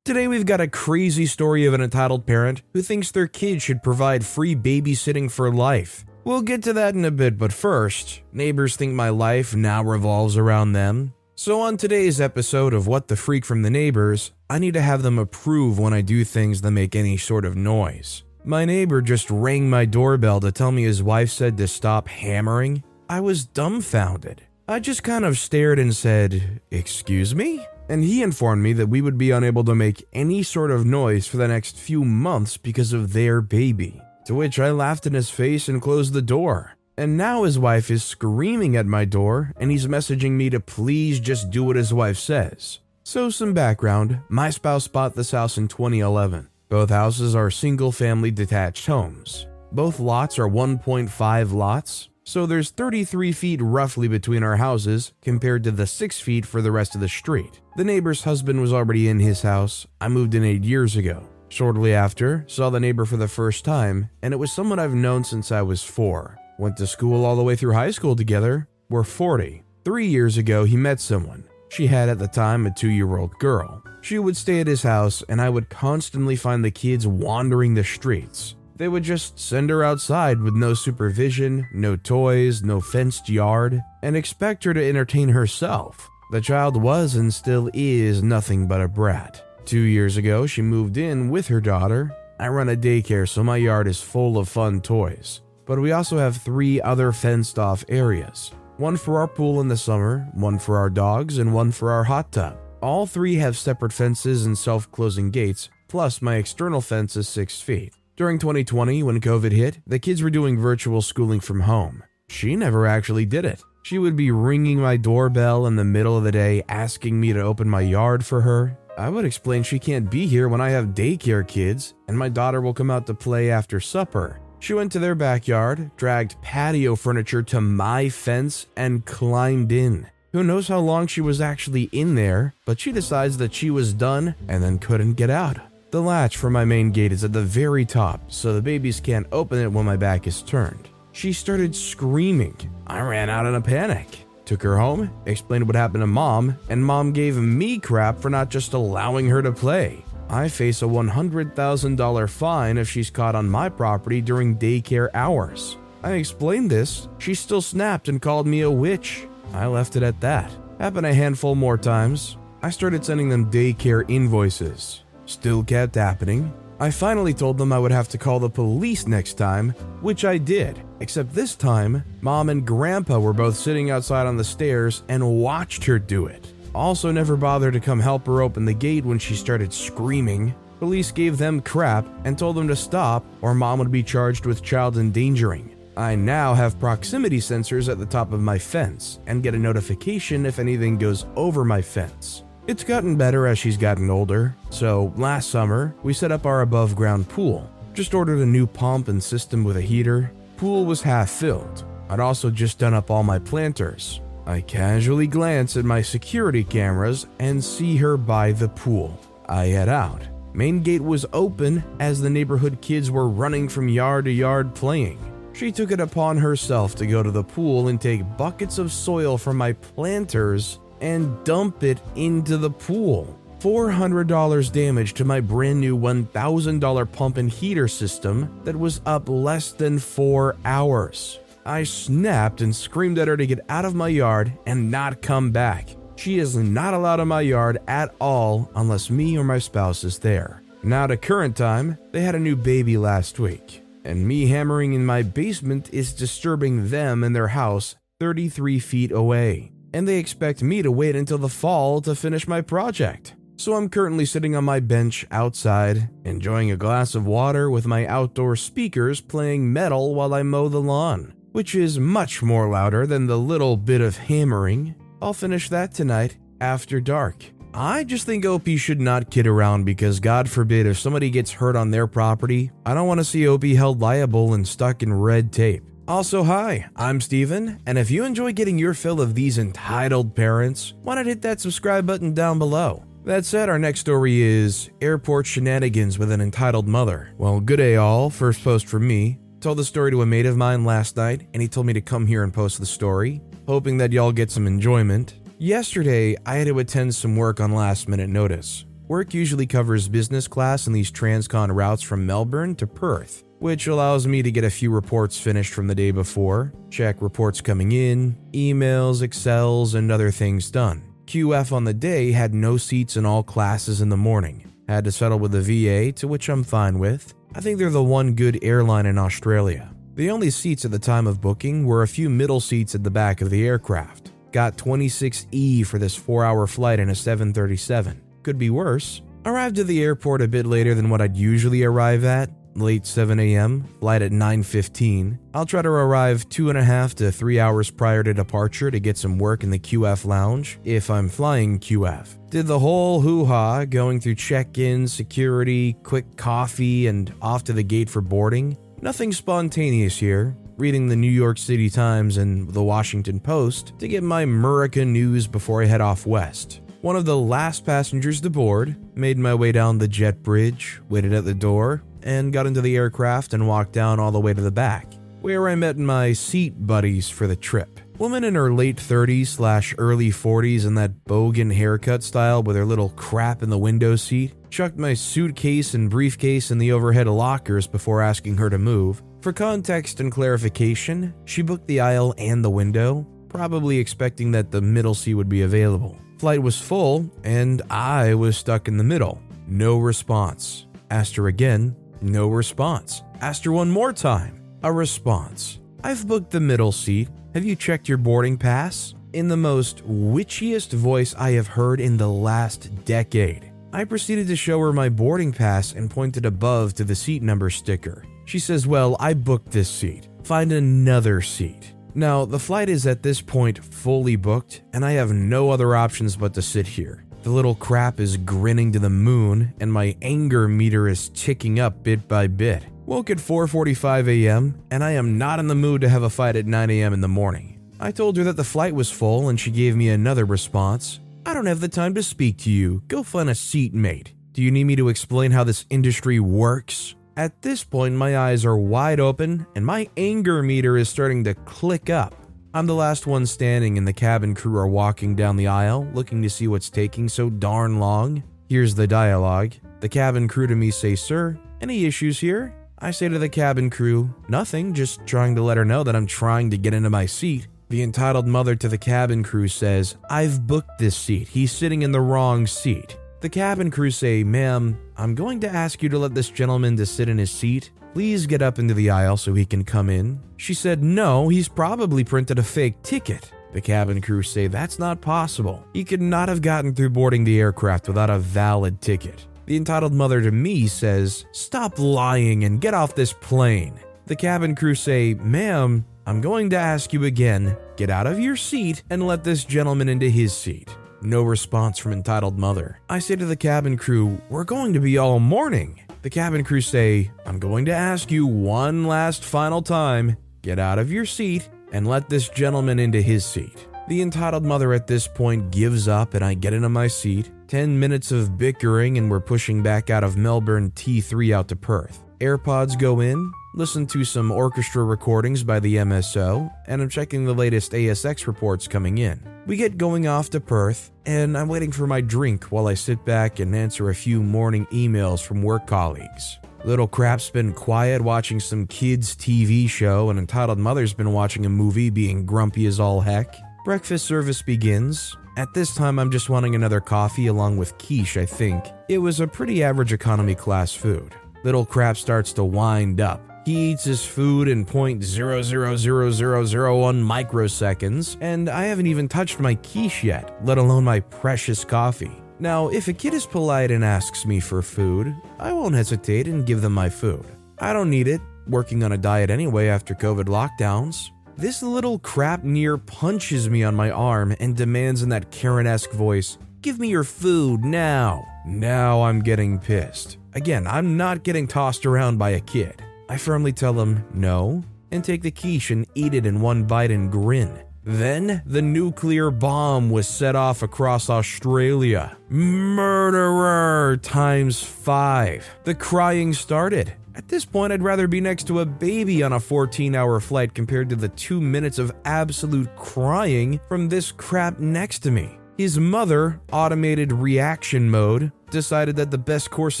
Today, 0.06 0.26
we've 0.26 0.46
got 0.46 0.62
a 0.62 0.68
crazy 0.68 1.26
story 1.26 1.66
of 1.66 1.74
an 1.74 1.82
entitled 1.82 2.24
parent 2.24 2.62
who 2.72 2.80
thinks 2.80 3.10
their 3.10 3.26
kid 3.26 3.60
should 3.60 3.82
provide 3.82 4.24
free 4.24 4.56
babysitting 4.56 5.30
for 5.30 5.52
life. 5.52 6.06
We'll 6.24 6.40
get 6.40 6.62
to 6.62 6.72
that 6.72 6.94
in 6.94 7.04
a 7.04 7.10
bit, 7.10 7.36
but 7.36 7.52
first, 7.52 8.22
neighbors 8.32 8.76
think 8.76 8.94
my 8.94 9.10
life 9.10 9.54
now 9.54 9.84
revolves 9.84 10.38
around 10.38 10.72
them. 10.72 11.12
So, 11.36 11.62
on 11.62 11.76
today's 11.76 12.20
episode 12.20 12.72
of 12.72 12.86
What 12.86 13.08
the 13.08 13.16
Freak 13.16 13.44
from 13.44 13.62
the 13.62 13.70
Neighbors, 13.70 14.30
I 14.48 14.60
need 14.60 14.74
to 14.74 14.80
have 14.80 15.02
them 15.02 15.18
approve 15.18 15.80
when 15.80 15.92
I 15.92 16.00
do 16.00 16.22
things 16.22 16.60
that 16.60 16.70
make 16.70 16.94
any 16.94 17.16
sort 17.16 17.44
of 17.44 17.56
noise. 17.56 18.22
My 18.44 18.64
neighbor 18.64 19.02
just 19.02 19.28
rang 19.32 19.68
my 19.68 19.84
doorbell 19.84 20.38
to 20.40 20.52
tell 20.52 20.70
me 20.70 20.84
his 20.84 21.02
wife 21.02 21.30
said 21.30 21.56
to 21.56 21.66
stop 21.66 22.06
hammering. 22.06 22.84
I 23.08 23.20
was 23.20 23.46
dumbfounded. 23.46 24.42
I 24.68 24.78
just 24.78 25.02
kind 25.02 25.24
of 25.24 25.36
stared 25.36 25.80
and 25.80 25.94
said, 25.94 26.60
Excuse 26.70 27.34
me? 27.34 27.66
And 27.88 28.04
he 28.04 28.22
informed 28.22 28.62
me 28.62 28.72
that 28.74 28.88
we 28.88 29.02
would 29.02 29.18
be 29.18 29.32
unable 29.32 29.64
to 29.64 29.74
make 29.74 30.06
any 30.12 30.44
sort 30.44 30.70
of 30.70 30.86
noise 30.86 31.26
for 31.26 31.38
the 31.38 31.48
next 31.48 31.76
few 31.76 32.04
months 32.04 32.56
because 32.56 32.92
of 32.92 33.12
their 33.12 33.40
baby. 33.40 34.00
To 34.26 34.36
which 34.36 34.60
I 34.60 34.70
laughed 34.70 35.04
in 35.04 35.14
his 35.14 35.30
face 35.30 35.68
and 35.68 35.82
closed 35.82 36.12
the 36.12 36.22
door. 36.22 36.73
And 36.96 37.16
now 37.16 37.42
his 37.42 37.58
wife 37.58 37.90
is 37.90 38.04
screaming 38.04 38.76
at 38.76 38.86
my 38.86 39.04
door 39.04 39.52
and 39.56 39.70
he's 39.70 39.86
messaging 39.86 40.32
me 40.32 40.48
to 40.50 40.60
please 40.60 41.18
just 41.18 41.50
do 41.50 41.64
what 41.64 41.76
his 41.76 41.92
wife 41.92 42.18
says. 42.18 42.78
So, 43.02 43.30
some 43.30 43.52
background 43.52 44.20
my 44.28 44.50
spouse 44.50 44.88
bought 44.88 45.14
this 45.14 45.32
house 45.32 45.58
in 45.58 45.68
2011. 45.68 46.48
Both 46.68 46.90
houses 46.90 47.34
are 47.34 47.50
single 47.50 47.92
family 47.92 48.30
detached 48.30 48.86
homes. 48.86 49.46
Both 49.72 50.00
lots 50.00 50.38
are 50.38 50.48
1.5 50.48 51.52
lots, 51.52 52.08
so 52.22 52.46
there's 52.46 52.70
33 52.70 53.32
feet 53.32 53.60
roughly 53.60 54.08
between 54.08 54.42
our 54.42 54.56
houses 54.56 55.12
compared 55.20 55.64
to 55.64 55.70
the 55.72 55.86
6 55.86 56.20
feet 56.20 56.46
for 56.46 56.62
the 56.62 56.72
rest 56.72 56.94
of 56.94 57.00
the 57.00 57.08
street. 57.08 57.60
The 57.76 57.84
neighbor's 57.84 58.24
husband 58.24 58.60
was 58.60 58.72
already 58.72 59.08
in 59.08 59.18
his 59.18 59.42
house. 59.42 59.86
I 60.00 60.08
moved 60.08 60.34
in 60.34 60.44
8 60.44 60.64
years 60.64 60.96
ago. 60.96 61.28
Shortly 61.48 61.92
after, 61.92 62.44
saw 62.48 62.70
the 62.70 62.80
neighbor 62.80 63.04
for 63.04 63.16
the 63.16 63.28
first 63.28 63.64
time, 63.64 64.08
and 64.22 64.32
it 64.32 64.38
was 64.38 64.52
someone 64.52 64.78
I've 64.78 64.94
known 64.94 65.24
since 65.24 65.52
I 65.52 65.62
was 65.62 65.82
4. 65.82 66.38
Went 66.56 66.76
to 66.76 66.86
school 66.86 67.24
all 67.24 67.34
the 67.34 67.42
way 67.42 67.56
through 67.56 67.72
high 67.72 67.90
school 67.90 68.14
together. 68.14 68.68
We're 68.88 69.02
40. 69.02 69.64
Three 69.84 70.06
years 70.06 70.38
ago, 70.38 70.64
he 70.64 70.76
met 70.76 71.00
someone. 71.00 71.44
She 71.68 71.88
had 71.88 72.08
at 72.08 72.20
the 72.20 72.28
time 72.28 72.64
a 72.64 72.70
two 72.70 72.90
year 72.90 73.16
old 73.16 73.36
girl. 73.40 73.82
She 74.02 74.20
would 74.20 74.36
stay 74.36 74.60
at 74.60 74.68
his 74.68 74.84
house, 74.84 75.22
and 75.28 75.40
I 75.40 75.48
would 75.48 75.68
constantly 75.68 76.36
find 76.36 76.64
the 76.64 76.70
kids 76.70 77.08
wandering 77.08 77.74
the 77.74 77.82
streets. 77.82 78.54
They 78.76 78.86
would 78.86 79.02
just 79.02 79.38
send 79.38 79.70
her 79.70 79.82
outside 79.82 80.40
with 80.40 80.54
no 80.54 80.74
supervision, 80.74 81.66
no 81.72 81.96
toys, 81.96 82.62
no 82.62 82.80
fenced 82.80 83.28
yard, 83.28 83.82
and 84.02 84.16
expect 84.16 84.62
her 84.64 84.74
to 84.74 84.88
entertain 84.88 85.30
herself. 85.30 86.08
The 86.30 86.40
child 86.40 86.80
was 86.80 87.16
and 87.16 87.34
still 87.34 87.68
is 87.74 88.22
nothing 88.22 88.68
but 88.68 88.80
a 88.80 88.88
brat. 88.88 89.42
Two 89.64 89.80
years 89.80 90.16
ago, 90.16 90.46
she 90.46 90.62
moved 90.62 90.96
in 90.98 91.30
with 91.30 91.48
her 91.48 91.60
daughter. 91.60 92.14
I 92.38 92.48
run 92.48 92.68
a 92.68 92.76
daycare, 92.76 93.28
so 93.28 93.42
my 93.42 93.56
yard 93.56 93.88
is 93.88 94.00
full 94.00 94.38
of 94.38 94.48
fun 94.48 94.80
toys 94.80 95.40
but 95.66 95.80
we 95.80 95.92
also 95.92 96.18
have 96.18 96.36
three 96.36 96.80
other 96.80 97.12
fenced 97.12 97.58
off 97.58 97.84
areas 97.88 98.52
one 98.76 98.96
for 98.96 99.20
our 99.20 99.28
pool 99.28 99.60
in 99.60 99.68
the 99.68 99.76
summer, 99.76 100.28
one 100.34 100.58
for 100.58 100.76
our 100.76 100.90
dogs, 100.90 101.38
and 101.38 101.54
one 101.54 101.70
for 101.70 101.92
our 101.92 102.04
hot 102.04 102.32
tub. 102.32 102.58
All 102.82 103.06
three 103.06 103.36
have 103.36 103.56
separate 103.56 103.92
fences 103.92 104.46
and 104.46 104.58
self 104.58 104.90
closing 104.90 105.30
gates, 105.30 105.68
plus 105.88 106.20
my 106.20 106.36
external 106.36 106.80
fence 106.80 107.16
is 107.16 107.28
6 107.28 107.60
feet. 107.60 107.94
During 108.16 108.38
2020, 108.38 109.02
when 109.02 109.20
COVID 109.20 109.52
hit, 109.52 109.80
the 109.86 109.98
kids 109.98 110.22
were 110.22 110.30
doing 110.30 110.58
virtual 110.58 111.02
schooling 111.02 111.40
from 111.40 111.60
home. 111.60 112.04
She 112.28 112.56
never 112.56 112.86
actually 112.86 113.26
did 113.26 113.44
it. 113.44 113.62
She 113.84 113.98
would 113.98 114.16
be 114.16 114.30
ringing 114.30 114.78
my 114.78 114.96
doorbell 114.96 115.66
in 115.66 115.76
the 115.76 115.84
middle 115.84 116.16
of 116.16 116.24
the 116.24 116.32
day 116.32 116.62
asking 116.68 117.20
me 117.20 117.32
to 117.32 117.40
open 117.40 117.68
my 117.68 117.80
yard 117.80 118.24
for 118.24 118.40
her. 118.40 118.76
I 118.96 119.08
would 119.08 119.24
explain 119.24 119.62
she 119.62 119.78
can't 119.78 120.10
be 120.10 120.26
here 120.26 120.48
when 120.48 120.60
I 120.60 120.70
have 120.70 120.94
daycare 120.94 121.46
kids, 121.46 121.94
and 122.08 122.18
my 122.18 122.28
daughter 122.28 122.60
will 122.60 122.74
come 122.74 122.90
out 122.90 123.06
to 123.06 123.14
play 123.14 123.50
after 123.50 123.80
supper. 123.80 124.40
She 124.64 124.72
went 124.72 124.92
to 124.92 124.98
their 124.98 125.14
backyard, 125.14 125.90
dragged 125.98 126.40
patio 126.40 126.96
furniture 126.96 127.42
to 127.42 127.60
my 127.60 128.08
fence, 128.08 128.64
and 128.74 129.04
climbed 129.04 129.70
in. 129.70 130.06
Who 130.32 130.42
knows 130.42 130.68
how 130.68 130.78
long 130.78 131.06
she 131.06 131.20
was 131.20 131.38
actually 131.38 131.90
in 131.92 132.14
there, 132.14 132.54
but 132.64 132.80
she 132.80 132.90
decides 132.90 133.36
that 133.36 133.52
she 133.52 133.68
was 133.68 133.92
done 133.92 134.34
and 134.48 134.62
then 134.62 134.78
couldn't 134.78 135.18
get 135.20 135.28
out. 135.28 135.58
The 135.90 136.00
latch 136.00 136.38
for 136.38 136.48
my 136.48 136.64
main 136.64 136.92
gate 136.92 137.12
is 137.12 137.24
at 137.24 137.34
the 137.34 137.42
very 137.42 137.84
top, 137.84 138.32
so 138.32 138.54
the 138.54 138.62
babies 138.62 139.00
can't 139.00 139.26
open 139.32 139.58
it 139.58 139.70
when 139.70 139.84
my 139.84 139.98
back 139.98 140.26
is 140.26 140.40
turned. 140.40 140.88
She 141.12 141.34
started 141.34 141.76
screaming. 141.76 142.56
I 142.86 143.02
ran 143.02 143.28
out 143.28 143.44
in 143.44 143.56
a 143.56 143.60
panic. 143.60 144.24
Took 144.46 144.62
her 144.62 144.78
home, 144.78 145.10
explained 145.26 145.66
what 145.66 145.76
happened 145.76 146.00
to 146.00 146.06
mom, 146.06 146.56
and 146.70 146.82
mom 146.82 147.12
gave 147.12 147.36
me 147.36 147.78
crap 147.78 148.18
for 148.18 148.30
not 148.30 148.48
just 148.48 148.72
allowing 148.72 149.28
her 149.28 149.42
to 149.42 149.52
play. 149.52 150.02
I 150.28 150.48
face 150.48 150.82
a 150.82 150.86
$100,000 150.86 152.30
fine 152.30 152.78
if 152.78 152.88
she's 152.88 153.10
caught 153.10 153.34
on 153.34 153.48
my 153.48 153.68
property 153.68 154.20
during 154.20 154.58
daycare 154.58 155.08
hours. 155.14 155.76
I 156.02 156.12
explained 156.12 156.70
this, 156.70 157.08
she 157.18 157.34
still 157.34 157.62
snapped 157.62 158.08
and 158.08 158.20
called 158.20 158.46
me 158.46 158.62
a 158.62 158.70
witch. 158.70 159.26
I 159.52 159.66
left 159.66 159.96
it 159.96 160.02
at 160.02 160.20
that. 160.20 160.50
Happened 160.78 161.06
a 161.06 161.14
handful 161.14 161.54
more 161.54 161.78
times. 161.78 162.36
I 162.62 162.70
started 162.70 163.04
sending 163.04 163.28
them 163.28 163.50
daycare 163.50 164.08
invoices. 164.08 165.02
Still 165.26 165.62
kept 165.62 165.94
happening. 165.94 166.52
I 166.80 166.90
finally 166.90 167.32
told 167.32 167.56
them 167.56 167.72
I 167.72 167.78
would 167.78 167.92
have 167.92 168.08
to 168.08 168.18
call 168.18 168.40
the 168.40 168.50
police 168.50 169.06
next 169.06 169.34
time, 169.34 169.70
which 170.00 170.24
I 170.24 170.38
did. 170.38 170.82
Except 171.00 171.32
this 171.32 171.54
time, 171.54 172.04
mom 172.20 172.48
and 172.48 172.66
grandpa 172.66 173.18
were 173.18 173.32
both 173.32 173.56
sitting 173.56 173.90
outside 173.90 174.26
on 174.26 174.36
the 174.36 174.44
stairs 174.44 175.04
and 175.08 175.38
watched 175.38 175.84
her 175.84 175.98
do 175.98 176.26
it 176.26 176.53
also 176.74 177.10
never 177.10 177.36
bothered 177.36 177.74
to 177.74 177.80
come 177.80 178.00
help 178.00 178.26
her 178.26 178.42
open 178.42 178.64
the 178.64 178.74
gate 178.74 179.04
when 179.04 179.18
she 179.18 179.34
started 179.34 179.72
screaming. 179.72 180.54
Police 180.80 181.12
gave 181.12 181.38
them 181.38 181.60
crap 181.60 182.06
and 182.24 182.38
told 182.38 182.56
them 182.56 182.68
to 182.68 182.76
stop, 182.76 183.24
or 183.42 183.54
mom 183.54 183.78
would 183.78 183.90
be 183.90 184.02
charged 184.02 184.46
with 184.46 184.62
child 184.62 184.98
endangering. 184.98 185.74
I 185.96 186.16
now 186.16 186.54
have 186.54 186.80
proximity 186.80 187.38
sensors 187.38 187.88
at 187.88 187.98
the 187.98 188.06
top 188.06 188.32
of 188.32 188.40
my 188.40 188.58
fence 188.58 189.20
and 189.26 189.42
get 189.42 189.54
a 189.54 189.58
notification 189.58 190.44
if 190.44 190.58
anything 190.58 190.98
goes 190.98 191.26
over 191.36 191.64
my 191.64 191.80
fence. 191.80 192.42
It's 192.66 192.82
gotten 192.82 193.16
better 193.16 193.46
as 193.46 193.58
she's 193.58 193.76
gotten 193.76 194.10
older, 194.10 194.56
so 194.70 195.12
last 195.16 195.50
summer 195.50 195.94
we 196.02 196.12
set 196.12 196.32
up 196.32 196.46
our 196.46 196.62
above 196.62 196.96
ground 196.96 197.28
pool. 197.28 197.70
Just 197.92 198.14
ordered 198.14 198.40
a 198.40 198.46
new 198.46 198.66
pump 198.66 199.06
and 199.06 199.22
system 199.22 199.62
with 199.62 199.76
a 199.76 199.82
heater. 199.82 200.32
Pool 200.56 200.84
was 200.84 201.00
half 201.00 201.30
filled. 201.30 201.84
I'd 202.08 202.20
also 202.20 202.50
just 202.50 202.78
done 202.78 202.94
up 202.94 203.10
all 203.10 203.22
my 203.22 203.38
planters, 203.38 204.20
I 204.46 204.60
casually 204.60 205.26
glance 205.26 205.76
at 205.76 205.84
my 205.84 206.02
security 206.02 206.64
cameras 206.64 207.26
and 207.38 207.64
see 207.64 207.96
her 207.96 208.16
by 208.16 208.52
the 208.52 208.68
pool. 208.68 209.18
I 209.48 209.66
head 209.66 209.88
out. 209.88 210.22
Main 210.52 210.82
gate 210.82 211.02
was 211.02 211.26
open 211.32 211.82
as 211.98 212.20
the 212.20 212.30
neighborhood 212.30 212.80
kids 212.80 213.10
were 213.10 213.28
running 213.28 213.68
from 213.68 213.88
yard 213.88 214.26
to 214.26 214.30
yard 214.30 214.74
playing. 214.74 215.18
She 215.54 215.72
took 215.72 215.90
it 215.90 216.00
upon 216.00 216.36
herself 216.36 216.94
to 216.96 217.06
go 217.06 217.22
to 217.22 217.30
the 217.30 217.42
pool 217.42 217.88
and 217.88 218.00
take 218.00 218.36
buckets 218.36 218.78
of 218.78 218.92
soil 218.92 219.38
from 219.38 219.56
my 219.56 219.72
planters 219.72 220.78
and 221.00 221.42
dump 221.44 221.82
it 221.82 222.00
into 222.14 222.56
the 222.56 222.70
pool. 222.70 223.38
$400 223.60 224.70
damage 224.72 225.14
to 225.14 225.24
my 225.24 225.40
brand 225.40 225.80
new 225.80 225.96
$1,000 225.96 227.12
pump 227.12 227.38
and 227.38 227.50
heater 227.50 227.88
system 227.88 228.60
that 228.64 228.76
was 228.76 229.00
up 229.06 229.28
less 229.28 229.72
than 229.72 229.98
four 229.98 230.56
hours. 230.66 231.38
I 231.66 231.84
snapped 231.84 232.60
and 232.60 232.76
screamed 232.76 233.18
at 233.18 233.28
her 233.28 233.38
to 233.38 233.46
get 233.46 233.64
out 233.70 233.86
of 233.86 233.94
my 233.94 234.08
yard 234.08 234.52
and 234.66 234.90
not 234.90 235.22
come 235.22 235.50
back. 235.50 235.88
She 236.16 236.38
is 236.38 236.56
not 236.56 236.92
allowed 236.92 237.20
in 237.20 237.28
my 237.28 237.40
yard 237.40 237.78
at 237.88 238.14
all 238.20 238.70
unless 238.76 239.08
me 239.08 239.38
or 239.38 239.44
my 239.44 239.58
spouse 239.58 240.04
is 240.04 240.18
there. 240.18 240.62
Now, 240.82 241.06
to 241.06 241.16
current 241.16 241.56
time, 241.56 241.96
they 242.12 242.20
had 242.20 242.34
a 242.34 242.38
new 242.40 242.54
baby 242.54 242.98
last 242.98 243.38
week, 243.38 243.82
and 244.04 244.28
me 244.28 244.46
hammering 244.46 244.92
in 244.92 245.06
my 245.06 245.22
basement 245.22 245.88
is 245.90 246.12
disturbing 246.12 246.90
them 246.90 247.24
and 247.24 247.34
their 247.34 247.48
house 247.48 247.96
33 248.20 248.78
feet 248.78 249.10
away. 249.10 249.72
And 249.94 250.06
they 250.06 250.18
expect 250.18 250.62
me 250.62 250.82
to 250.82 250.92
wait 250.92 251.16
until 251.16 251.38
the 251.38 251.48
fall 251.48 252.02
to 252.02 252.14
finish 252.14 252.46
my 252.46 252.60
project. 252.60 253.34
So 253.56 253.74
I'm 253.74 253.88
currently 253.88 254.26
sitting 254.26 254.54
on 254.54 254.64
my 254.64 254.80
bench 254.80 255.24
outside, 255.30 256.10
enjoying 256.24 256.70
a 256.70 256.76
glass 256.76 257.14
of 257.14 257.24
water 257.24 257.70
with 257.70 257.86
my 257.86 258.06
outdoor 258.06 258.56
speakers 258.56 259.22
playing 259.22 259.72
metal 259.72 260.14
while 260.14 260.34
I 260.34 260.42
mow 260.42 260.68
the 260.68 260.80
lawn 260.80 261.32
which 261.54 261.76
is 261.76 262.00
much 262.00 262.42
more 262.42 262.68
louder 262.68 263.06
than 263.06 263.28
the 263.28 263.38
little 263.38 263.76
bit 263.76 264.00
of 264.00 264.16
hammering. 264.16 264.92
I'll 265.22 265.32
finish 265.32 265.68
that 265.68 265.94
tonight 265.94 266.36
after 266.60 267.00
dark. 267.00 267.44
I 267.72 268.02
just 268.02 268.26
think 268.26 268.44
OP 268.44 268.66
should 268.70 269.00
not 269.00 269.30
kid 269.30 269.46
around 269.46 269.84
because, 269.84 270.18
God 270.18 270.50
forbid, 270.50 270.84
if 270.84 270.98
somebody 270.98 271.30
gets 271.30 271.52
hurt 271.52 271.76
on 271.76 271.92
their 271.92 272.08
property, 272.08 272.72
I 272.84 272.92
don't 272.92 273.06
want 273.06 273.20
to 273.20 273.24
see 273.24 273.46
OP 273.46 273.62
held 273.62 274.00
liable 274.00 274.54
and 274.54 274.66
stuck 274.66 275.04
in 275.04 275.14
red 275.14 275.52
tape. 275.52 275.84
Also, 276.08 276.42
hi, 276.42 276.88
I'm 276.96 277.20
Steven, 277.20 277.80
and 277.86 277.98
if 277.98 278.10
you 278.10 278.24
enjoy 278.24 278.52
getting 278.52 278.76
your 278.76 278.92
fill 278.92 279.20
of 279.20 279.36
these 279.36 279.56
entitled 279.56 280.34
parents, 280.34 280.94
why 281.02 281.14
not 281.14 281.26
hit 281.26 281.42
that 281.42 281.60
subscribe 281.60 282.04
button 282.04 282.34
down 282.34 282.58
below? 282.58 283.04
That 283.24 283.44
said, 283.44 283.68
our 283.68 283.78
next 283.78 284.00
story 284.00 284.42
is 284.42 284.90
Airport 285.00 285.46
Shenanigans 285.46 286.18
with 286.18 286.32
an 286.32 286.40
Entitled 286.40 286.88
Mother. 286.88 287.32
Well, 287.38 287.60
good 287.60 287.76
day, 287.76 287.94
all. 287.94 288.28
First 288.28 288.64
post 288.64 288.88
from 288.88 289.06
me. 289.06 289.38
Told 289.64 289.78
the 289.78 289.84
story 289.86 290.10
to 290.10 290.20
a 290.20 290.26
mate 290.26 290.44
of 290.44 290.58
mine 290.58 290.84
last 290.84 291.16
night, 291.16 291.48
and 291.54 291.62
he 291.62 291.68
told 291.68 291.86
me 291.86 291.94
to 291.94 292.02
come 292.02 292.26
here 292.26 292.42
and 292.42 292.52
post 292.52 292.78
the 292.80 292.84
story, 292.84 293.40
hoping 293.66 293.96
that 293.96 294.12
y'all 294.12 294.30
get 294.30 294.50
some 294.50 294.66
enjoyment. 294.66 295.36
Yesterday, 295.56 296.36
I 296.44 296.56
had 296.56 296.66
to 296.66 296.80
attend 296.80 297.14
some 297.14 297.34
work 297.34 297.60
on 297.60 297.72
last 297.72 298.06
minute 298.06 298.28
notice. 298.28 298.84
Work 299.08 299.32
usually 299.32 299.66
covers 299.66 300.06
business 300.06 300.46
class 300.46 300.86
and 300.86 300.94
these 300.94 301.10
transcon 301.10 301.74
routes 301.74 302.02
from 302.02 302.26
Melbourne 302.26 302.74
to 302.74 302.86
Perth 302.86 303.42
which 303.60 303.86
allows 303.86 304.26
me 304.26 304.42
to 304.42 304.50
get 304.50 304.64
a 304.64 304.68
few 304.68 304.90
reports 304.90 305.40
finished 305.40 305.72
from 305.72 305.86
the 305.86 305.94
day 305.94 306.10
before, 306.10 306.74
check 306.90 307.22
reports 307.22 307.62
coming 307.62 307.92
in, 307.92 308.36
emails, 308.52 309.22
Excels, 309.22 309.94
and 309.94 310.12
other 310.12 310.30
things 310.30 310.70
done. 310.70 311.02
QF 311.24 311.72
on 311.72 311.84
the 311.84 311.94
day 311.94 312.32
had 312.32 312.52
no 312.52 312.76
seats 312.76 313.16
in 313.16 313.24
all 313.24 313.42
classes 313.42 314.02
in 314.02 314.10
the 314.10 314.18
morning. 314.18 314.70
Had 314.86 315.04
to 315.04 315.12
settle 315.12 315.38
with 315.38 315.52
the 315.52 315.62
VA, 315.62 316.12
to 316.12 316.28
which 316.28 316.50
I'm 316.50 316.62
fine 316.62 316.98
with. 316.98 317.32
I 317.56 317.60
think 317.60 317.78
they're 317.78 317.88
the 317.88 318.02
one 318.02 318.34
good 318.34 318.58
airline 318.62 319.06
in 319.06 319.16
Australia. 319.16 319.88
The 320.16 320.28
only 320.30 320.50
seats 320.50 320.84
at 320.84 320.90
the 320.90 320.98
time 320.98 321.28
of 321.28 321.40
booking 321.40 321.86
were 321.86 322.02
a 322.02 322.08
few 322.08 322.28
middle 322.28 322.58
seats 322.58 322.96
at 322.96 323.04
the 323.04 323.12
back 323.12 323.40
of 323.40 323.50
the 323.50 323.64
aircraft. 323.64 324.32
Got 324.50 324.76
26E 324.76 325.86
for 325.86 325.98
this 325.98 326.16
4 326.16 326.44
hour 326.44 326.66
flight 326.66 326.98
in 326.98 327.10
a 327.10 327.14
737. 327.14 328.20
Could 328.42 328.58
be 328.58 328.70
worse. 328.70 329.22
Arrived 329.44 329.78
at 329.78 329.86
the 329.86 330.02
airport 330.02 330.42
a 330.42 330.48
bit 330.48 330.66
later 330.66 330.96
than 330.96 331.10
what 331.10 331.20
I'd 331.20 331.36
usually 331.36 331.84
arrive 331.84 332.24
at, 332.24 332.50
late 332.76 333.06
7 333.06 333.38
a.m., 333.38 333.84
flight 334.00 334.22
at 334.22 334.32
9.15. 334.32 335.38
I'll 335.54 335.66
try 335.66 335.82
to 335.82 335.88
arrive 335.88 336.48
two 336.48 336.68
and 336.68 336.78
a 336.78 336.84
half 336.84 337.14
to 337.16 337.30
three 337.30 337.60
hours 337.60 337.90
prior 337.90 338.22
to 338.22 338.34
departure 338.34 338.90
to 338.90 339.00
get 339.00 339.16
some 339.16 339.38
work 339.38 339.62
in 339.62 339.70
the 339.70 339.78
QF 339.78 340.24
lounge, 340.24 340.78
if 340.84 341.10
I'm 341.10 341.28
flying 341.28 341.78
QF. 341.78 342.50
Did 342.50 342.66
the 342.66 342.78
whole 342.78 343.20
hoo-ha, 343.20 343.84
going 343.84 344.20
through 344.20 344.36
check-in, 344.36 345.08
security, 345.08 345.94
quick 346.02 346.36
coffee, 346.36 347.06
and 347.06 347.32
off 347.42 347.64
to 347.64 347.72
the 347.72 347.82
gate 347.82 348.10
for 348.10 348.20
boarding. 348.20 348.76
Nothing 349.00 349.32
spontaneous 349.32 350.18
here. 350.18 350.56
Reading 350.76 351.08
the 351.08 351.16
New 351.16 351.30
York 351.30 351.58
City 351.58 351.88
Times 351.88 352.36
and 352.36 352.68
the 352.68 352.82
Washington 352.82 353.38
Post 353.38 353.96
to 354.00 354.08
get 354.08 354.24
my 354.24 354.42
America 354.42 355.04
news 355.04 355.46
before 355.46 355.82
I 355.82 355.86
head 355.86 356.00
off 356.00 356.26
west 356.26 356.80
one 357.04 357.16
of 357.16 357.26
the 357.26 357.36
last 357.36 357.84
passengers 357.84 358.40
to 358.40 358.48
board, 358.48 358.96
made 359.14 359.36
my 359.36 359.54
way 359.54 359.70
down 359.72 359.98
the 359.98 360.08
jet 360.08 360.42
bridge, 360.42 361.02
waited 361.10 361.34
at 361.34 361.44
the 361.44 361.52
door, 361.52 362.02
and 362.24 362.52
got 362.52 362.66
into 362.66 362.80
the 362.80 362.96
aircraft 362.96 363.54
and 363.54 363.68
walked 363.68 363.92
down 363.92 364.18
all 364.18 364.32
the 364.32 364.40
way 364.40 364.52
to 364.52 364.60
the 364.60 364.72
back, 364.72 365.14
where 365.40 365.68
I 365.68 365.76
met 365.76 365.96
my 365.96 366.32
seat 366.32 366.86
buddies 366.86 367.28
for 367.30 367.46
the 367.46 367.54
trip. 367.54 368.00
Woman 368.18 368.44
in 368.44 368.54
her 368.54 368.72
late 368.72 368.96
30s 368.96 369.48
slash 369.48 369.94
early 369.98 370.30
40s 370.30 370.86
in 370.86 370.94
that 370.94 371.24
bogan 371.24 371.72
haircut 371.72 372.22
style 372.22 372.62
with 372.62 372.76
her 372.76 372.84
little 372.84 373.10
crap 373.10 373.62
in 373.62 373.70
the 373.70 373.78
window 373.78 374.14
seat, 374.16 374.54
chucked 374.70 374.96
my 374.96 375.14
suitcase 375.14 375.94
and 375.94 376.08
briefcase 376.08 376.70
in 376.70 376.78
the 376.78 376.92
overhead 376.92 377.26
lockers 377.26 377.86
before 377.86 378.22
asking 378.22 378.56
her 378.56 378.70
to 378.70 378.78
move. 378.78 379.22
For 379.40 379.52
context 379.52 380.20
and 380.20 380.32
clarification, 380.32 381.34
she 381.44 381.62
booked 381.62 381.86
the 381.88 382.00
aisle 382.00 382.34
and 382.38 382.64
the 382.64 382.70
window, 382.70 383.26
probably 383.48 383.98
expecting 383.98 384.52
that 384.52 384.70
the 384.70 384.80
middle 384.80 385.14
seat 385.14 385.34
would 385.34 385.48
be 385.48 385.62
available. 385.62 386.16
Flight 386.38 386.62
was 386.62 386.80
full, 386.80 387.28
and 387.42 387.82
I 387.90 388.34
was 388.34 388.56
stuck 388.56 388.88
in 388.88 388.96
the 388.96 389.04
middle. 389.04 389.42
No 389.66 389.98
response. 389.98 390.86
Asked 391.10 391.36
her 391.36 391.48
again, 391.48 391.96
no 392.24 392.48
response. 392.48 393.22
Asked 393.40 393.64
her 393.66 393.72
one 393.72 393.90
more 393.90 394.12
time. 394.12 394.60
A 394.82 394.92
response. 394.92 395.80
I've 396.02 396.26
booked 396.26 396.50
the 396.50 396.60
middle 396.60 396.92
seat. 396.92 397.28
Have 397.54 397.64
you 397.64 397.76
checked 397.76 398.08
your 398.08 398.18
boarding 398.18 398.58
pass? 398.58 399.14
In 399.32 399.48
the 399.48 399.56
most 399.56 400.06
witchiest 400.06 400.92
voice 400.92 401.34
I 401.36 401.52
have 401.52 401.66
heard 401.66 402.00
in 402.00 402.16
the 402.16 402.28
last 402.28 403.04
decade. 403.04 403.70
I 403.92 404.04
proceeded 404.04 404.48
to 404.48 404.56
show 404.56 404.80
her 404.80 404.92
my 404.92 405.08
boarding 405.08 405.52
pass 405.52 405.92
and 405.92 406.10
pointed 406.10 406.46
above 406.46 406.94
to 406.94 407.04
the 407.04 407.14
seat 407.14 407.42
number 407.42 407.70
sticker. 407.70 408.24
She 408.44 408.58
says, 408.58 408.86
Well, 408.86 409.16
I 409.20 409.34
booked 409.34 409.70
this 409.70 409.88
seat. 409.88 410.28
Find 410.42 410.72
another 410.72 411.40
seat. 411.40 411.94
Now, 412.14 412.44
the 412.44 412.58
flight 412.58 412.88
is 412.88 413.06
at 413.06 413.22
this 413.22 413.40
point 413.40 413.82
fully 413.82 414.36
booked, 414.36 414.82
and 414.92 415.04
I 415.04 415.12
have 415.12 415.32
no 415.32 415.70
other 415.70 415.96
options 415.96 416.36
but 416.36 416.54
to 416.54 416.62
sit 416.62 416.86
here. 416.86 417.23
The 417.44 417.50
little 417.50 417.74
crap 417.74 418.20
is 418.20 418.38
grinning 418.38 418.92
to 418.92 418.98
the 418.98 419.10
moon, 419.10 419.74
and 419.78 419.92
my 419.92 420.16
anger 420.22 420.66
meter 420.66 421.08
is 421.08 421.28
ticking 421.28 421.78
up 421.78 422.02
bit 422.02 422.26
by 422.26 422.46
bit. 422.46 422.86
Woke 423.04 423.28
at 423.28 423.36
4:45 423.36 424.28
a.m., 424.28 424.82
and 424.90 425.04
I 425.04 425.10
am 425.10 425.36
not 425.36 425.58
in 425.58 425.66
the 425.66 425.74
mood 425.74 426.00
to 426.00 426.08
have 426.08 426.22
a 426.22 426.30
fight 426.30 426.56
at 426.56 426.64
9 426.64 426.88
a.m. 426.88 427.12
in 427.12 427.20
the 427.20 427.28
morning. 427.28 427.78
I 428.00 428.12
told 428.12 428.38
her 428.38 428.44
that 428.44 428.56
the 428.56 428.64
flight 428.64 428.94
was 428.94 429.10
full, 429.10 429.50
and 429.50 429.60
she 429.60 429.70
gave 429.70 429.94
me 429.94 430.08
another 430.08 430.46
response. 430.46 431.20
I 431.44 431.52
don't 431.52 431.66
have 431.66 431.80
the 431.80 431.88
time 431.88 432.14
to 432.14 432.22
speak 432.22 432.56
to 432.60 432.70
you. 432.70 433.02
Go 433.08 433.22
find 433.22 433.50
a 433.50 433.54
seat, 433.54 433.92
mate. 433.92 434.32
Do 434.54 434.62
you 434.62 434.70
need 434.70 434.84
me 434.84 434.96
to 434.96 435.10
explain 435.10 435.50
how 435.50 435.64
this 435.64 435.84
industry 435.90 436.40
works? 436.40 437.14
At 437.36 437.60
this 437.60 437.84
point, 437.84 438.14
my 438.14 438.38
eyes 438.38 438.64
are 438.64 438.78
wide 438.78 439.20
open, 439.20 439.66
and 439.76 439.84
my 439.84 440.08
anger 440.16 440.62
meter 440.62 440.96
is 440.96 441.10
starting 441.10 441.44
to 441.44 441.52
click 441.52 442.08
up. 442.08 442.34
I'm 442.76 442.88
the 442.88 442.94
last 442.96 443.28
one 443.28 443.46
standing, 443.46 443.96
and 443.98 444.08
the 444.08 444.12
cabin 444.12 444.52
crew 444.52 444.76
are 444.78 444.88
walking 444.88 445.36
down 445.36 445.56
the 445.56 445.68
aisle, 445.68 446.08
looking 446.12 446.42
to 446.42 446.50
see 446.50 446.66
what's 446.66 446.90
taking 446.90 447.28
so 447.28 447.48
darn 447.48 448.00
long. 448.00 448.42
Here's 448.68 448.96
the 448.96 449.06
dialogue. 449.06 449.74
The 450.00 450.08
cabin 450.08 450.48
crew 450.48 450.66
to 450.66 450.74
me 450.74 450.90
say, 450.90 451.14
Sir, 451.14 451.56
any 451.80 452.04
issues 452.04 452.40
here? 452.40 452.74
I 452.98 453.12
say 453.12 453.28
to 453.28 453.38
the 453.38 453.48
cabin 453.48 453.90
crew, 453.90 454.34
Nothing, 454.48 454.92
just 454.92 455.24
trying 455.24 455.54
to 455.54 455.62
let 455.62 455.76
her 455.76 455.84
know 455.84 456.02
that 456.02 456.16
I'm 456.16 456.26
trying 456.26 456.68
to 456.70 456.76
get 456.76 456.94
into 456.94 457.10
my 457.10 457.26
seat. 457.26 457.68
The 457.90 458.02
entitled 458.02 458.48
mother 458.48 458.74
to 458.74 458.88
the 458.88 458.98
cabin 458.98 459.44
crew 459.44 459.68
says, 459.68 460.16
I've 460.28 460.66
booked 460.66 460.98
this 460.98 461.16
seat. 461.16 461.46
He's 461.46 461.70
sitting 461.70 462.02
in 462.02 462.10
the 462.10 462.20
wrong 462.20 462.66
seat. 462.66 463.16
The 463.44 463.50
cabin 463.50 463.90
crew 463.90 464.10
say, 464.10 464.42
Ma'am, 464.42 464.98
I'm 465.18 465.34
going 465.34 465.60
to 465.60 465.68
ask 465.68 466.02
you 466.02 466.08
to 466.08 466.18
let 466.18 466.34
this 466.34 466.48
gentleman 466.48 466.96
to 466.96 467.04
sit 467.04 467.28
in 467.28 467.36
his 467.36 467.50
seat. 467.50 467.90
Please 468.14 468.46
get 468.46 468.62
up 468.62 468.78
into 468.78 468.94
the 468.94 469.10
aisle 469.10 469.36
so 469.36 469.52
he 469.52 469.66
can 469.66 469.84
come 469.84 470.08
in. 470.08 470.40
She 470.56 470.72
said, 470.72 471.02
No, 471.02 471.50
he's 471.50 471.68
probably 471.68 472.24
printed 472.24 472.58
a 472.58 472.62
fake 472.62 473.02
ticket. 473.02 473.52
The 473.74 473.82
cabin 473.82 474.22
crew 474.22 474.42
say 474.42 474.66
that's 474.66 474.98
not 474.98 475.20
possible. 475.20 475.84
He 475.92 476.04
could 476.04 476.22
not 476.22 476.48
have 476.48 476.62
gotten 476.62 476.94
through 476.94 477.10
boarding 477.10 477.44
the 477.44 477.60
aircraft 477.60 478.08
without 478.08 478.30
a 478.30 478.38
valid 478.38 479.02
ticket. 479.02 479.46
The 479.66 479.76
entitled 479.76 480.14
mother 480.14 480.40
to 480.40 480.50
me 480.50 480.86
says, 480.86 481.44
Stop 481.52 481.98
lying 481.98 482.64
and 482.64 482.80
get 482.80 482.94
off 482.94 483.14
this 483.14 483.34
plane. 483.34 484.00
The 484.24 484.36
cabin 484.36 484.74
crew 484.74 484.94
say, 484.94 485.34
Ma'am, 485.34 486.06
I'm 486.26 486.40
going 486.40 486.70
to 486.70 486.76
ask 486.76 487.12
you 487.12 487.24
again 487.24 487.76
get 487.96 488.08
out 488.08 488.26
of 488.26 488.40
your 488.40 488.56
seat 488.56 489.02
and 489.10 489.26
let 489.26 489.44
this 489.44 489.66
gentleman 489.66 490.08
into 490.08 490.30
his 490.30 490.56
seat. 490.56 490.96
No 491.24 491.42
response 491.42 491.98
from 491.98 492.12
entitled 492.12 492.58
mother. 492.58 493.00
I 493.08 493.18
say 493.18 493.34
to 493.34 493.46
the 493.46 493.56
cabin 493.56 493.96
crew, 493.96 494.42
We're 494.50 494.64
going 494.64 494.92
to 494.92 495.00
be 495.00 495.16
all 495.16 495.40
morning. 495.40 496.02
The 496.20 496.28
cabin 496.28 496.64
crew 496.64 496.82
say, 496.82 497.30
I'm 497.46 497.58
going 497.58 497.86
to 497.86 497.94
ask 497.94 498.30
you 498.30 498.46
one 498.46 499.06
last 499.06 499.42
final 499.42 499.80
time 499.80 500.36
get 500.60 500.78
out 500.78 500.98
of 500.98 501.10
your 501.10 501.24
seat 501.24 501.70
and 501.92 502.06
let 502.06 502.28
this 502.28 502.50
gentleman 502.50 502.98
into 502.98 503.22
his 503.22 503.42
seat. 503.44 503.86
The 504.06 504.20
entitled 504.20 504.64
mother 504.64 504.92
at 504.92 505.06
this 505.06 505.26
point 505.26 505.70
gives 505.70 506.08
up 506.08 506.34
and 506.34 506.44
I 506.44 506.52
get 506.52 506.74
into 506.74 506.90
my 506.90 507.06
seat. 507.06 507.50
10 507.68 507.98
minutes 507.98 508.30
of 508.30 508.58
bickering 508.58 509.16
and 509.16 509.30
we're 509.30 509.40
pushing 509.40 509.82
back 509.82 510.10
out 510.10 510.24
of 510.24 510.36
Melbourne 510.36 510.90
T3 510.90 511.54
out 511.54 511.68
to 511.68 511.76
Perth. 511.76 512.22
AirPods 512.40 512.98
go 512.98 513.20
in, 513.20 513.50
listen 513.74 514.06
to 514.08 514.24
some 514.24 514.50
orchestra 514.50 515.02
recordings 515.04 515.64
by 515.64 515.80
the 515.80 515.96
MSO, 515.96 516.70
and 516.86 517.00
I'm 517.00 517.08
checking 517.08 517.46
the 517.46 517.54
latest 517.54 517.92
ASX 517.92 518.46
reports 518.46 518.86
coming 518.86 519.16
in. 519.16 519.53
We 519.66 519.76
get 519.78 519.96
going 519.96 520.26
off 520.26 520.50
to 520.50 520.60
Perth, 520.60 521.10
and 521.24 521.56
I'm 521.56 521.68
waiting 521.68 521.90
for 521.90 522.06
my 522.06 522.20
drink 522.20 522.64
while 522.64 522.86
I 522.86 522.92
sit 522.92 523.24
back 523.24 523.60
and 523.60 523.74
answer 523.74 524.10
a 524.10 524.14
few 524.14 524.42
morning 524.42 524.84
emails 524.92 525.42
from 525.42 525.62
work 525.62 525.86
colleagues. 525.86 526.58
Little 526.84 527.08
Crap's 527.08 527.48
been 527.48 527.72
quiet 527.72 528.20
watching 528.20 528.60
some 528.60 528.86
kids' 528.86 529.34
TV 529.34 529.88
show, 529.88 530.28
and 530.28 530.38
Entitled 530.38 530.78
Mother's 530.78 531.14
been 531.14 531.32
watching 531.32 531.64
a 531.64 531.70
movie 531.70 532.10
being 532.10 532.44
grumpy 532.44 532.84
as 532.84 533.00
all 533.00 533.22
heck. 533.22 533.56
Breakfast 533.86 534.26
service 534.26 534.60
begins. 534.60 535.34
At 535.56 535.72
this 535.72 535.94
time, 535.94 536.18
I'm 536.18 536.30
just 536.30 536.50
wanting 536.50 536.74
another 536.74 537.00
coffee 537.00 537.46
along 537.46 537.78
with 537.78 537.96
quiche, 537.96 538.36
I 538.36 538.44
think. 538.44 538.84
It 539.08 539.18
was 539.18 539.40
a 539.40 539.46
pretty 539.46 539.82
average 539.82 540.12
economy 540.12 540.54
class 540.54 540.92
food. 540.92 541.34
Little 541.62 541.86
Crap 541.86 542.18
starts 542.18 542.52
to 542.54 542.64
wind 542.64 543.18
up. 543.18 543.40
He 543.64 543.92
eats 543.92 544.04
his 544.04 544.22
food 544.22 544.68
in 544.68 544.84
0.00001 544.84 547.44
microseconds, 547.48 548.36
and 548.42 548.68
I 548.68 548.84
haven't 548.84 549.06
even 549.06 549.26
touched 549.26 549.58
my 549.58 549.74
quiche 549.74 550.22
yet, 550.22 550.54
let 550.64 550.76
alone 550.76 551.04
my 551.04 551.20
precious 551.20 551.82
coffee. 551.82 552.42
Now, 552.58 552.88
if 552.88 553.08
a 553.08 553.14
kid 553.14 553.32
is 553.32 553.46
polite 553.46 553.90
and 553.90 554.04
asks 554.04 554.44
me 554.44 554.60
for 554.60 554.82
food, 554.82 555.34
I 555.58 555.72
won't 555.72 555.94
hesitate 555.94 556.46
and 556.46 556.66
give 556.66 556.82
them 556.82 556.92
my 556.92 557.08
food. 557.08 557.46
I 557.78 557.94
don't 557.94 558.10
need 558.10 558.28
it, 558.28 558.42
working 558.68 559.02
on 559.02 559.12
a 559.12 559.18
diet 559.18 559.48
anyway 559.48 559.88
after 559.88 560.14
COVID 560.14 560.44
lockdowns. 560.44 561.30
This 561.56 561.82
little 561.82 562.18
crap 562.18 562.64
near 562.64 562.98
punches 562.98 563.70
me 563.70 563.82
on 563.82 563.94
my 563.94 564.10
arm 564.10 564.54
and 564.60 564.76
demands 564.76 565.22
in 565.22 565.30
that 565.30 565.50
Karen 565.50 565.86
esque 565.86 566.12
voice, 566.12 566.58
Give 566.82 566.98
me 566.98 567.08
your 567.08 567.24
food 567.24 567.82
now. 567.82 568.44
Now 568.66 569.22
I'm 569.22 569.40
getting 569.40 569.78
pissed. 569.78 570.36
Again, 570.52 570.86
I'm 570.86 571.16
not 571.16 571.44
getting 571.44 571.66
tossed 571.66 572.04
around 572.04 572.38
by 572.38 572.50
a 572.50 572.60
kid. 572.60 573.02
I 573.34 573.36
firmly 573.36 573.72
tell 573.72 574.00
him 574.00 574.24
no, 574.32 574.84
and 575.10 575.24
take 575.24 575.42
the 575.42 575.50
quiche 575.50 575.90
and 575.90 576.06
eat 576.14 576.34
it 576.34 576.46
in 576.46 576.60
one 576.60 576.84
bite 576.84 577.10
and 577.10 577.32
grin. 577.32 577.82
Then 578.04 578.62
the 578.64 578.80
nuclear 578.80 579.50
bomb 579.50 580.08
was 580.08 580.28
set 580.28 580.54
off 580.54 580.84
across 580.84 581.28
Australia. 581.28 582.36
Murderer 582.48 584.18
times 584.18 584.84
five. 584.84 585.68
The 585.82 585.96
crying 585.96 586.52
started. 586.52 587.12
At 587.34 587.48
this 587.48 587.64
point, 587.64 587.92
I'd 587.92 588.04
rather 588.04 588.28
be 588.28 588.40
next 588.40 588.68
to 588.68 588.78
a 588.78 588.86
baby 588.86 589.42
on 589.42 589.52
a 589.52 589.58
14 589.58 590.14
hour 590.14 590.38
flight 590.38 590.72
compared 590.72 591.08
to 591.08 591.16
the 591.16 591.30
two 591.30 591.60
minutes 591.60 591.98
of 591.98 592.14
absolute 592.24 592.94
crying 592.94 593.80
from 593.88 594.08
this 594.08 594.30
crap 594.30 594.78
next 594.78 595.24
to 595.24 595.32
me. 595.32 595.58
His 595.76 595.98
mother, 595.98 596.60
automated 596.70 597.32
reaction 597.32 598.08
mode, 598.08 598.52
decided 598.74 599.16
that 599.16 599.30
the 599.30 599.38
best 599.38 599.70
course 599.70 600.00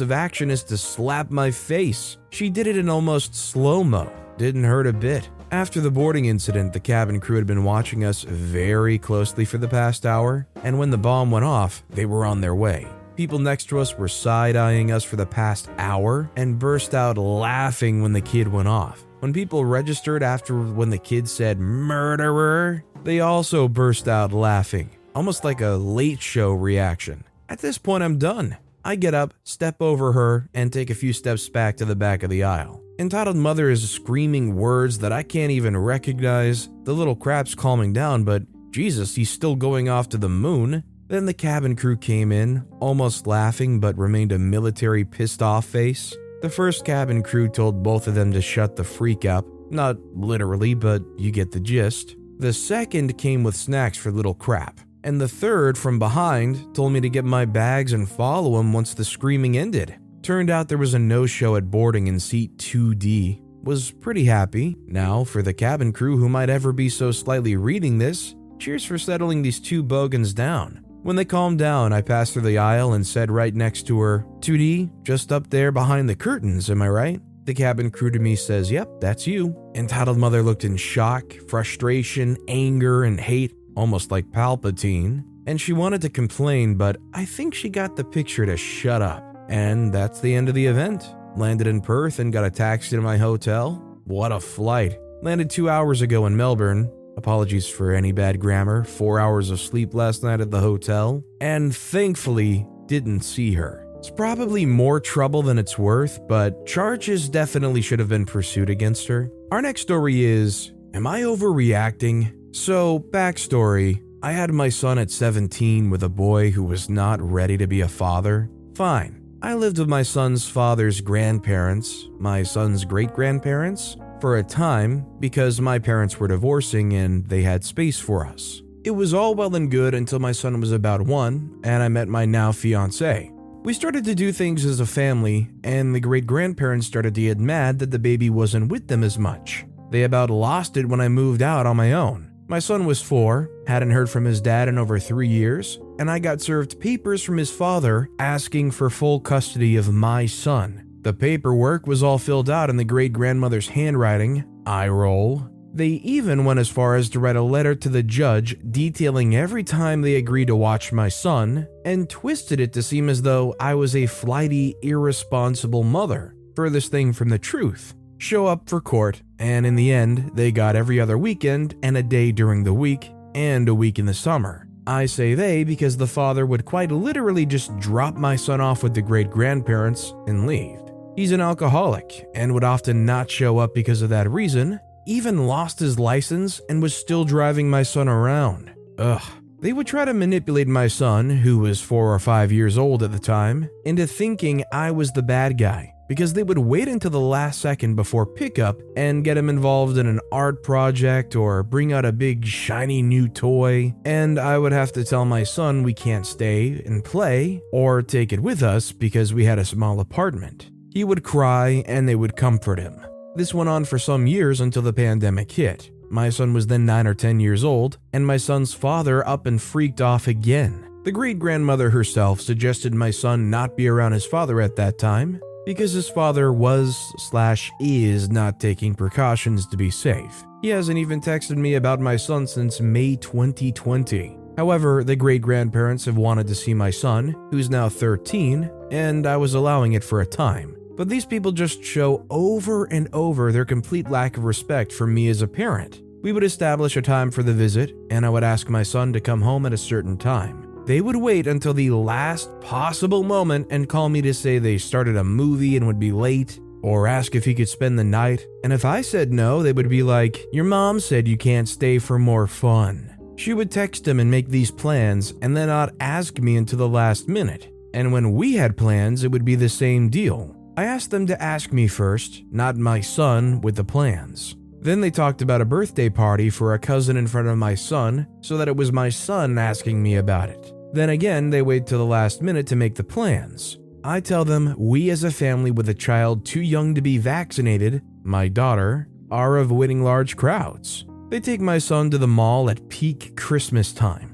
of 0.00 0.12
action 0.12 0.50
is 0.50 0.62
to 0.64 0.76
slap 0.76 1.30
my 1.30 1.50
face. 1.50 2.18
She 2.30 2.50
did 2.50 2.66
it 2.66 2.76
in 2.76 2.90
almost 2.90 3.34
slow 3.34 3.82
mo. 3.82 4.12
Didn't 4.36 4.64
hurt 4.64 4.86
a 4.86 4.92
bit. 4.92 5.30
After 5.52 5.80
the 5.80 5.90
boarding 5.90 6.24
incident, 6.24 6.72
the 6.72 6.80
cabin 6.80 7.20
crew 7.20 7.36
had 7.36 7.46
been 7.46 7.62
watching 7.62 8.04
us 8.04 8.24
very 8.24 8.98
closely 8.98 9.44
for 9.44 9.58
the 9.58 9.68
past 9.68 10.04
hour, 10.04 10.48
and 10.64 10.78
when 10.78 10.90
the 10.90 10.98
bomb 10.98 11.30
went 11.30 11.44
off, 11.44 11.84
they 11.90 12.04
were 12.04 12.26
on 12.26 12.40
their 12.40 12.56
way. 12.56 12.88
People 13.16 13.38
next 13.38 13.66
to 13.66 13.78
us 13.78 13.96
were 13.96 14.08
side 14.08 14.56
eyeing 14.56 14.90
us 14.90 15.04
for 15.04 15.14
the 15.14 15.24
past 15.24 15.70
hour 15.78 16.28
and 16.36 16.58
burst 16.58 16.94
out 16.94 17.16
laughing 17.16 18.02
when 18.02 18.12
the 18.12 18.20
kid 18.20 18.48
went 18.48 18.66
off. 18.66 19.06
When 19.20 19.32
people 19.32 19.64
registered 19.64 20.24
after 20.24 20.60
when 20.60 20.90
the 20.90 20.98
kid 20.98 21.28
said 21.28 21.60
murderer, 21.60 22.82
they 23.04 23.20
also 23.20 23.68
burst 23.68 24.08
out 24.08 24.32
laughing, 24.32 24.90
almost 25.14 25.44
like 25.44 25.60
a 25.60 25.76
late 25.76 26.20
show 26.20 26.52
reaction. 26.52 27.22
At 27.48 27.60
this 27.60 27.78
point, 27.78 28.02
I'm 28.02 28.18
done. 28.18 28.56
I 28.84 28.96
get 28.96 29.14
up, 29.14 29.32
step 29.44 29.80
over 29.80 30.12
her, 30.12 30.48
and 30.52 30.72
take 30.72 30.90
a 30.90 30.94
few 30.94 31.12
steps 31.12 31.48
back 31.48 31.78
to 31.78 31.84
the 31.84 31.96
back 31.96 32.22
of 32.22 32.30
the 32.30 32.44
aisle. 32.44 32.82
Entitled 32.98 33.36
Mother 33.36 33.70
is 33.70 33.90
screaming 33.90 34.54
words 34.54 34.98
that 34.98 35.10
I 35.10 35.22
can't 35.22 35.50
even 35.50 35.76
recognize. 35.76 36.68
The 36.84 36.92
little 36.92 37.16
crap's 37.16 37.54
calming 37.54 37.92
down, 37.92 38.24
but 38.24 38.42
Jesus, 38.70 39.14
he's 39.14 39.30
still 39.30 39.56
going 39.56 39.88
off 39.88 40.10
to 40.10 40.18
the 40.18 40.28
moon. 40.28 40.84
Then 41.08 41.26
the 41.26 41.34
cabin 41.34 41.76
crew 41.76 41.96
came 41.96 42.30
in, 42.30 42.66
almost 42.80 43.26
laughing 43.26 43.80
but 43.80 43.96
remained 43.96 44.32
a 44.32 44.38
military 44.38 45.04
pissed 45.04 45.42
off 45.42 45.64
face. 45.64 46.14
The 46.42 46.50
first 46.50 46.84
cabin 46.84 47.22
crew 47.22 47.48
told 47.48 47.82
both 47.82 48.06
of 48.06 48.14
them 48.14 48.32
to 48.32 48.42
shut 48.42 48.76
the 48.76 48.84
freak 48.84 49.24
up. 49.24 49.46
Not 49.70 49.96
literally, 50.14 50.74
but 50.74 51.02
you 51.16 51.30
get 51.30 51.52
the 51.52 51.60
gist. 51.60 52.16
The 52.38 52.52
second 52.52 53.16
came 53.16 53.42
with 53.42 53.56
snacks 53.56 53.96
for 53.96 54.12
little 54.12 54.34
crap. 54.34 54.80
And 55.04 55.20
the 55.20 55.28
third, 55.28 55.76
from 55.76 55.98
behind, 55.98 56.74
told 56.74 56.92
me 56.92 57.00
to 57.02 57.10
get 57.10 57.26
my 57.26 57.44
bags 57.44 57.92
and 57.92 58.08
follow 58.08 58.58
him 58.58 58.72
once 58.72 58.94
the 58.94 59.04
screaming 59.04 59.58
ended. 59.58 59.96
Turned 60.22 60.48
out 60.48 60.68
there 60.68 60.78
was 60.78 60.94
a 60.94 60.98
no 60.98 61.26
show 61.26 61.56
at 61.56 61.70
boarding 61.70 62.06
in 62.06 62.18
seat 62.18 62.56
2D. 62.56 63.42
Was 63.62 63.90
pretty 63.90 64.24
happy. 64.24 64.76
Now, 64.86 65.22
for 65.22 65.42
the 65.42 65.52
cabin 65.52 65.92
crew 65.92 66.16
who 66.16 66.30
might 66.30 66.48
ever 66.48 66.72
be 66.72 66.88
so 66.88 67.12
slightly 67.12 67.54
reading 67.56 67.98
this, 67.98 68.34
cheers 68.58 68.82
for 68.82 68.96
settling 68.96 69.42
these 69.42 69.60
two 69.60 69.82
bogans 69.82 70.32
down. 70.32 70.80
When 71.02 71.16
they 71.16 71.26
calmed 71.26 71.58
down, 71.58 71.92
I 71.92 72.00
passed 72.00 72.32
through 72.32 72.42
the 72.42 72.56
aisle 72.56 72.94
and 72.94 73.06
said 73.06 73.30
right 73.30 73.54
next 73.54 73.82
to 73.88 74.00
her, 74.00 74.26
2D, 74.40 74.90
just 75.02 75.32
up 75.32 75.50
there 75.50 75.70
behind 75.70 76.08
the 76.08 76.16
curtains, 76.16 76.70
am 76.70 76.80
I 76.80 76.88
right? 76.88 77.20
The 77.44 77.52
cabin 77.52 77.90
crew 77.90 78.10
to 78.10 78.18
me 78.18 78.36
says, 78.36 78.70
Yep, 78.70 79.02
that's 79.02 79.26
you. 79.26 79.54
Entitled 79.74 80.16
Mother 80.16 80.42
looked 80.42 80.64
in 80.64 80.78
shock, 80.78 81.30
frustration, 81.46 82.38
anger, 82.48 83.04
and 83.04 83.20
hate, 83.20 83.52
almost 83.76 84.10
like 84.10 84.30
Palpatine. 84.30 85.24
And 85.46 85.60
she 85.60 85.72
wanted 85.72 86.00
to 86.02 86.08
complain, 86.08 86.76
but 86.76 86.96
I 87.12 87.24
think 87.24 87.54
she 87.54 87.68
got 87.68 87.96
the 87.96 88.04
picture 88.04 88.46
to 88.46 88.56
shut 88.56 89.02
up. 89.02 89.22
And 89.48 89.92
that's 89.92 90.20
the 90.20 90.34
end 90.34 90.48
of 90.48 90.54
the 90.54 90.66
event. 90.66 91.06
Landed 91.36 91.66
in 91.66 91.80
Perth 91.80 92.18
and 92.18 92.32
got 92.32 92.44
a 92.44 92.50
taxi 92.50 92.96
to 92.96 93.02
my 93.02 93.16
hotel. 93.16 93.74
What 94.04 94.32
a 94.32 94.40
flight. 94.40 94.98
Landed 95.22 95.50
two 95.50 95.68
hours 95.68 96.00
ago 96.00 96.26
in 96.26 96.36
Melbourne. 96.36 96.90
Apologies 97.16 97.68
for 97.68 97.92
any 97.92 98.12
bad 98.12 98.40
grammar. 98.40 98.84
Four 98.84 99.20
hours 99.20 99.50
of 99.50 99.60
sleep 99.60 99.94
last 99.94 100.22
night 100.22 100.40
at 100.40 100.50
the 100.50 100.60
hotel. 100.60 101.22
And 101.40 101.74
thankfully, 101.74 102.66
didn't 102.86 103.20
see 103.20 103.52
her. 103.54 103.86
It's 103.98 104.10
probably 104.10 104.66
more 104.66 105.00
trouble 105.00 105.42
than 105.42 105.58
it's 105.58 105.78
worth, 105.78 106.20
but 106.28 106.66
charges 106.66 107.28
definitely 107.28 107.80
should 107.80 107.98
have 107.98 108.08
been 108.08 108.26
pursued 108.26 108.68
against 108.68 109.06
her. 109.08 109.30
Our 109.50 109.62
next 109.62 109.80
story 109.80 110.24
is 110.24 110.72
Am 110.92 111.06
I 111.06 111.22
overreacting? 111.22 112.43
So, 112.54 113.00
backstory 113.00 114.00
I 114.22 114.30
had 114.30 114.52
my 114.52 114.68
son 114.68 114.96
at 114.96 115.10
17 115.10 115.90
with 115.90 116.04
a 116.04 116.08
boy 116.08 116.52
who 116.52 116.62
was 116.62 116.88
not 116.88 117.20
ready 117.20 117.58
to 117.58 117.66
be 117.66 117.80
a 117.80 117.88
father. 117.88 118.48
Fine. 118.76 119.20
I 119.42 119.54
lived 119.54 119.80
with 119.80 119.88
my 119.88 120.04
son's 120.04 120.48
father's 120.48 121.00
grandparents, 121.00 122.08
my 122.16 122.44
son's 122.44 122.84
great 122.84 123.12
grandparents, 123.12 123.96
for 124.20 124.36
a 124.36 124.44
time 124.44 125.04
because 125.18 125.60
my 125.60 125.80
parents 125.80 126.20
were 126.20 126.28
divorcing 126.28 126.92
and 126.92 127.26
they 127.26 127.42
had 127.42 127.64
space 127.64 127.98
for 127.98 128.24
us. 128.24 128.62
It 128.84 128.92
was 128.92 129.12
all 129.12 129.34
well 129.34 129.56
and 129.56 129.68
good 129.68 129.92
until 129.92 130.20
my 130.20 130.30
son 130.30 130.60
was 130.60 130.70
about 130.70 131.02
one 131.02 131.60
and 131.64 131.82
I 131.82 131.88
met 131.88 132.06
my 132.06 132.24
now 132.24 132.52
fiance. 132.52 133.32
We 133.64 133.74
started 133.74 134.04
to 134.04 134.14
do 134.14 134.30
things 134.30 134.64
as 134.64 134.78
a 134.78 134.86
family, 134.86 135.50
and 135.64 135.92
the 135.92 135.98
great 135.98 136.24
grandparents 136.24 136.86
started 136.86 137.16
to 137.16 137.22
get 137.22 137.38
mad 137.38 137.80
that 137.80 137.90
the 137.90 137.98
baby 137.98 138.30
wasn't 138.30 138.70
with 138.70 138.86
them 138.86 139.02
as 139.02 139.18
much. 139.18 139.66
They 139.90 140.04
about 140.04 140.30
lost 140.30 140.76
it 140.76 140.86
when 140.86 141.00
I 141.00 141.08
moved 141.08 141.42
out 141.42 141.66
on 141.66 141.76
my 141.76 141.94
own. 141.94 142.30
My 142.46 142.58
son 142.58 142.84
was 142.84 143.00
four, 143.00 143.50
hadn't 143.66 143.92
heard 143.92 144.10
from 144.10 144.26
his 144.26 144.42
dad 144.42 144.68
in 144.68 144.76
over 144.76 144.98
three 144.98 145.28
years, 145.28 145.78
and 145.98 146.10
I 146.10 146.18
got 146.18 146.42
served 146.42 146.78
papers 146.78 147.22
from 147.22 147.38
his 147.38 147.50
father 147.50 148.10
asking 148.18 148.72
for 148.72 148.90
full 148.90 149.18
custody 149.20 149.76
of 149.76 149.90
my 149.90 150.26
son. 150.26 150.86
The 151.00 151.14
paperwork 151.14 151.86
was 151.86 152.02
all 152.02 152.18
filled 152.18 152.50
out 152.50 152.68
in 152.68 152.76
the 152.76 152.84
great 152.84 153.14
grandmother's 153.14 153.68
handwriting. 153.68 154.44
I 154.66 154.88
roll. 154.88 155.48
They 155.72 155.88
even 155.88 156.44
went 156.44 156.60
as 156.60 156.68
far 156.68 156.96
as 156.96 157.08
to 157.10 157.20
write 157.20 157.36
a 157.36 157.42
letter 157.42 157.74
to 157.76 157.88
the 157.88 158.02
judge 158.02 158.56
detailing 158.70 159.34
every 159.34 159.64
time 159.64 160.02
they 160.02 160.16
agreed 160.16 160.48
to 160.48 160.56
watch 160.56 160.92
my 160.92 161.08
son, 161.08 161.66
and 161.86 162.10
twisted 162.10 162.60
it 162.60 162.74
to 162.74 162.82
seem 162.82 163.08
as 163.08 163.22
though 163.22 163.54
I 163.58 163.74
was 163.74 163.96
a 163.96 164.06
flighty, 164.06 164.74
irresponsible 164.82 165.82
mother. 165.82 166.36
Furthest 166.54 166.90
thing 166.90 167.14
from 167.14 167.30
the 167.30 167.38
truth 167.38 167.94
show 168.18 168.46
up 168.46 168.68
for 168.68 168.80
court, 168.80 169.22
and 169.44 169.66
in 169.66 169.74
the 169.74 169.92
end, 169.92 170.30
they 170.32 170.50
got 170.50 170.74
every 170.74 170.98
other 170.98 171.18
weekend 171.18 171.74
and 171.82 171.98
a 171.98 172.02
day 172.02 172.32
during 172.32 172.64
the 172.64 172.72
week 172.72 173.12
and 173.34 173.68
a 173.68 173.74
week 173.74 173.98
in 173.98 174.06
the 174.06 174.14
summer. 174.14 174.66
I 174.86 175.04
say 175.04 175.34
they 175.34 175.64
because 175.64 175.98
the 175.98 176.06
father 176.06 176.46
would 176.46 176.64
quite 176.64 176.90
literally 176.90 177.44
just 177.44 177.78
drop 177.78 178.14
my 178.14 178.36
son 178.36 178.62
off 178.62 178.82
with 178.82 178.94
the 178.94 179.02
great 179.02 179.30
grandparents 179.30 180.14
and 180.26 180.46
leave. 180.46 180.80
He's 181.14 181.30
an 181.30 181.42
alcoholic 181.42 182.26
and 182.34 182.54
would 182.54 182.64
often 182.64 183.04
not 183.04 183.30
show 183.30 183.58
up 183.58 183.74
because 183.74 184.00
of 184.00 184.08
that 184.08 184.30
reason, 184.30 184.80
even 185.06 185.46
lost 185.46 185.78
his 185.78 185.98
license 185.98 186.58
and 186.70 186.80
was 186.80 186.96
still 186.96 187.26
driving 187.26 187.68
my 187.68 187.82
son 187.82 188.08
around. 188.08 188.72
Ugh. 188.96 189.22
They 189.60 189.74
would 189.74 189.86
try 189.86 190.06
to 190.06 190.14
manipulate 190.14 190.68
my 190.68 190.88
son, 190.88 191.28
who 191.28 191.58
was 191.58 191.82
four 191.82 192.14
or 192.14 192.18
five 192.18 192.50
years 192.50 192.78
old 192.78 193.02
at 193.02 193.12
the 193.12 193.18
time, 193.18 193.68
into 193.84 194.06
thinking 194.06 194.64
I 194.72 194.90
was 194.90 195.12
the 195.12 195.22
bad 195.22 195.58
guy 195.58 195.93
because 196.08 196.32
they 196.32 196.42
would 196.42 196.58
wait 196.58 196.88
until 196.88 197.10
the 197.10 197.20
last 197.20 197.60
second 197.60 197.96
before 197.96 198.26
pickup 198.26 198.80
and 198.96 199.24
get 199.24 199.36
him 199.36 199.48
involved 199.48 199.98
in 199.98 200.06
an 200.06 200.20
art 200.30 200.62
project 200.62 201.36
or 201.36 201.62
bring 201.62 201.92
out 201.92 202.04
a 202.04 202.12
big 202.12 202.44
shiny 202.44 203.02
new 203.02 203.28
toy, 203.28 203.94
and 204.04 204.38
I 204.38 204.58
would 204.58 204.72
have 204.72 204.92
to 204.92 205.04
tell 205.04 205.24
my 205.24 205.42
son 205.42 205.82
we 205.82 205.94
can't 205.94 206.26
stay 206.26 206.82
and 206.84 207.04
play 207.04 207.62
or 207.72 208.02
take 208.02 208.32
it 208.32 208.40
with 208.40 208.62
us 208.62 208.92
because 208.92 209.34
we 209.34 209.44
had 209.44 209.58
a 209.58 209.64
small 209.64 210.00
apartment. 210.00 210.70
He 210.92 211.04
would 211.04 211.24
cry 211.24 211.82
and 211.86 212.08
they 212.08 212.14
would 212.14 212.36
comfort 212.36 212.78
him. 212.78 213.04
This 213.34 213.54
went 213.54 213.68
on 213.68 213.84
for 213.84 213.98
some 213.98 214.26
years 214.26 214.60
until 214.60 214.82
the 214.82 214.92
pandemic 214.92 215.50
hit. 215.50 215.90
My 216.08 216.30
son 216.30 216.54
was 216.54 216.68
then 216.68 216.86
9 216.86 217.06
or 217.08 217.14
10 217.14 217.40
years 217.40 217.64
old, 217.64 217.98
and 218.12 218.24
my 218.24 218.36
son's 218.36 218.72
father 218.72 219.26
up 219.26 219.46
and 219.46 219.60
freaked 219.60 220.00
off 220.00 220.28
again. 220.28 220.88
The 221.02 221.10
great 221.10 221.38
grandmother 221.38 221.90
herself 221.90 222.40
suggested 222.40 222.94
my 222.94 223.10
son 223.10 223.50
not 223.50 223.76
be 223.76 223.88
around 223.88 224.12
his 224.12 224.24
father 224.24 224.60
at 224.60 224.76
that 224.76 224.98
time 224.98 225.40
because 225.66 225.92
his 225.92 226.08
father 226.08 226.52
was 226.52 227.12
slash 227.18 227.70
is 227.80 228.30
not 228.30 228.60
taking 228.60 228.94
precautions 228.94 229.66
to 229.68 229.76
be 229.76 229.90
safe. 229.90 230.44
He 230.62 230.68
hasn't 230.68 230.98
even 230.98 231.20
texted 231.20 231.56
me 231.56 231.74
about 231.74 232.00
my 232.00 232.16
son 232.16 232.46
since 232.46 232.80
May 232.80 233.16
2020. 233.16 234.38
However, 234.56 235.02
the 235.02 235.16
great 235.16 235.42
grandparents 235.42 236.04
have 236.04 236.16
wanted 236.16 236.46
to 236.46 236.54
see 236.54 236.74
my 236.74 236.90
son, 236.90 237.34
who's 237.50 237.68
now 237.68 237.88
13, 237.88 238.70
and 238.90 239.26
I 239.26 239.36
was 239.36 239.54
allowing 239.54 239.94
it 239.94 240.04
for 240.04 240.20
a 240.20 240.26
time. 240.26 240.76
But 240.96 241.08
these 241.08 241.26
people 241.26 241.50
just 241.50 241.82
show 241.82 242.24
over 242.30 242.84
and 242.84 243.08
over 243.12 243.50
their 243.50 243.64
complete 243.64 244.08
lack 244.08 244.36
of 244.36 244.44
respect 244.44 244.92
for 244.92 245.06
me 245.06 245.28
as 245.28 245.42
a 245.42 245.48
parent. 245.48 246.02
We 246.22 246.32
would 246.32 246.44
establish 246.44 246.96
a 246.96 247.02
time 247.02 247.30
for 247.30 247.42
the 247.42 247.52
visit, 247.52 247.92
and 248.10 248.24
I 248.24 248.30
would 248.30 248.44
ask 248.44 248.70
my 248.70 248.84
son 248.84 249.12
to 249.12 249.20
come 249.20 249.42
home 249.42 249.66
at 249.66 249.72
a 249.72 249.78
certain 249.78 250.16
time. 250.16 250.63
They 250.86 251.00
would 251.00 251.16
wait 251.16 251.46
until 251.46 251.72
the 251.72 251.90
last 251.90 252.60
possible 252.60 253.22
moment 253.22 253.68
and 253.70 253.88
call 253.88 254.10
me 254.10 254.20
to 254.22 254.34
say 254.34 254.58
they 254.58 254.76
started 254.76 255.16
a 255.16 255.24
movie 255.24 255.76
and 255.76 255.86
would 255.86 255.98
be 255.98 256.12
late, 256.12 256.60
or 256.82 257.06
ask 257.06 257.34
if 257.34 257.46
he 257.46 257.54
could 257.54 257.70
spend 257.70 257.98
the 257.98 258.04
night. 258.04 258.46
And 258.62 258.72
if 258.72 258.84
I 258.84 259.00
said 259.00 259.32
no, 259.32 259.62
they 259.62 259.72
would 259.72 259.88
be 259.88 260.02
like, 260.02 260.44
Your 260.52 260.64
mom 260.64 261.00
said 261.00 261.26
you 261.26 261.38
can't 261.38 261.68
stay 261.68 261.98
for 261.98 262.18
more 262.18 262.46
fun. 262.46 263.10
She 263.36 263.54
would 263.54 263.70
text 263.70 264.06
him 264.06 264.20
and 264.20 264.30
make 264.30 264.48
these 264.48 264.70
plans 264.70 265.32
and 265.40 265.56
then 265.56 265.68
not 265.68 265.94
ask 266.00 266.38
me 266.38 266.56
until 266.56 266.78
the 266.78 266.88
last 266.88 267.28
minute. 267.28 267.68
And 267.94 268.12
when 268.12 268.32
we 268.32 268.54
had 268.54 268.76
plans, 268.76 269.24
it 269.24 269.30
would 269.30 269.44
be 269.44 269.54
the 269.54 269.68
same 269.68 270.10
deal. 270.10 270.54
I 270.76 270.84
asked 270.84 271.10
them 271.10 271.26
to 271.28 271.42
ask 271.42 271.72
me 271.72 271.86
first, 271.86 272.42
not 272.50 272.76
my 272.76 273.00
son 273.00 273.60
with 273.62 273.76
the 273.76 273.84
plans. 273.84 274.56
Then 274.80 275.00
they 275.00 275.10
talked 275.10 275.40
about 275.40 275.62
a 275.62 275.64
birthday 275.64 276.10
party 276.10 276.50
for 276.50 276.74
a 276.74 276.78
cousin 276.78 277.16
in 277.16 277.26
front 277.26 277.48
of 277.48 277.56
my 277.56 277.74
son, 277.74 278.26
so 278.42 278.58
that 278.58 278.68
it 278.68 278.76
was 278.76 278.92
my 278.92 279.08
son 279.08 279.56
asking 279.56 280.02
me 280.02 280.16
about 280.16 280.50
it. 280.50 280.73
Then 280.94 281.08
again, 281.08 281.50
they 281.50 281.60
wait 281.60 281.88
till 281.88 281.98
the 281.98 282.04
last 282.04 282.40
minute 282.40 282.68
to 282.68 282.76
make 282.76 282.94
the 282.94 283.02
plans. 283.02 283.78
I 284.04 284.20
tell 284.20 284.44
them 284.44 284.76
we 284.78 285.10
as 285.10 285.24
a 285.24 285.30
family 285.32 285.72
with 285.72 285.88
a 285.88 285.94
child 285.94 286.46
too 286.46 286.60
young 286.60 286.94
to 286.94 287.00
be 287.00 287.18
vaccinated, 287.18 288.00
my 288.22 288.46
daughter, 288.46 289.08
are 289.28 289.56
avoiding 289.56 290.04
large 290.04 290.36
crowds. 290.36 291.04
They 291.30 291.40
take 291.40 291.60
my 291.60 291.78
son 291.78 292.12
to 292.12 292.18
the 292.18 292.28
mall 292.28 292.70
at 292.70 292.88
peak 292.90 293.36
Christmas 293.36 293.92
time. 293.92 294.33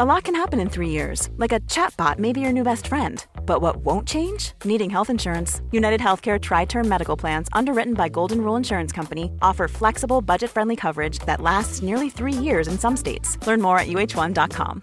A 0.00 0.06
lot 0.06 0.24
can 0.24 0.34
happen 0.34 0.58
in 0.58 0.70
three 0.70 0.88
years, 0.88 1.28
like 1.36 1.52
a 1.52 1.60
chatbot 1.60 2.18
may 2.18 2.32
be 2.32 2.40
your 2.40 2.50
new 2.50 2.64
best 2.64 2.86
friend. 2.86 3.22
But 3.44 3.60
what 3.60 3.84
won't 3.84 4.08
change? 4.08 4.52
Needing 4.64 4.88
health 4.88 5.10
insurance. 5.10 5.60
United 5.70 6.00
Healthcare 6.00 6.40
Tri 6.40 6.64
Term 6.64 6.88
Medical 6.88 7.14
Plans, 7.14 7.48
underwritten 7.52 7.92
by 7.92 8.08
Golden 8.08 8.40
Rule 8.40 8.56
Insurance 8.56 8.90
Company, 8.90 9.30
offer 9.42 9.68
flexible, 9.68 10.22
budget 10.22 10.48
friendly 10.48 10.76
coverage 10.76 11.18
that 11.26 11.42
lasts 11.42 11.82
nearly 11.82 12.08
three 12.08 12.32
years 12.32 12.68
in 12.68 12.78
some 12.78 12.96
states. 12.96 13.36
Learn 13.46 13.60
more 13.60 13.78
at 13.78 13.86
uh1.com. 13.86 14.82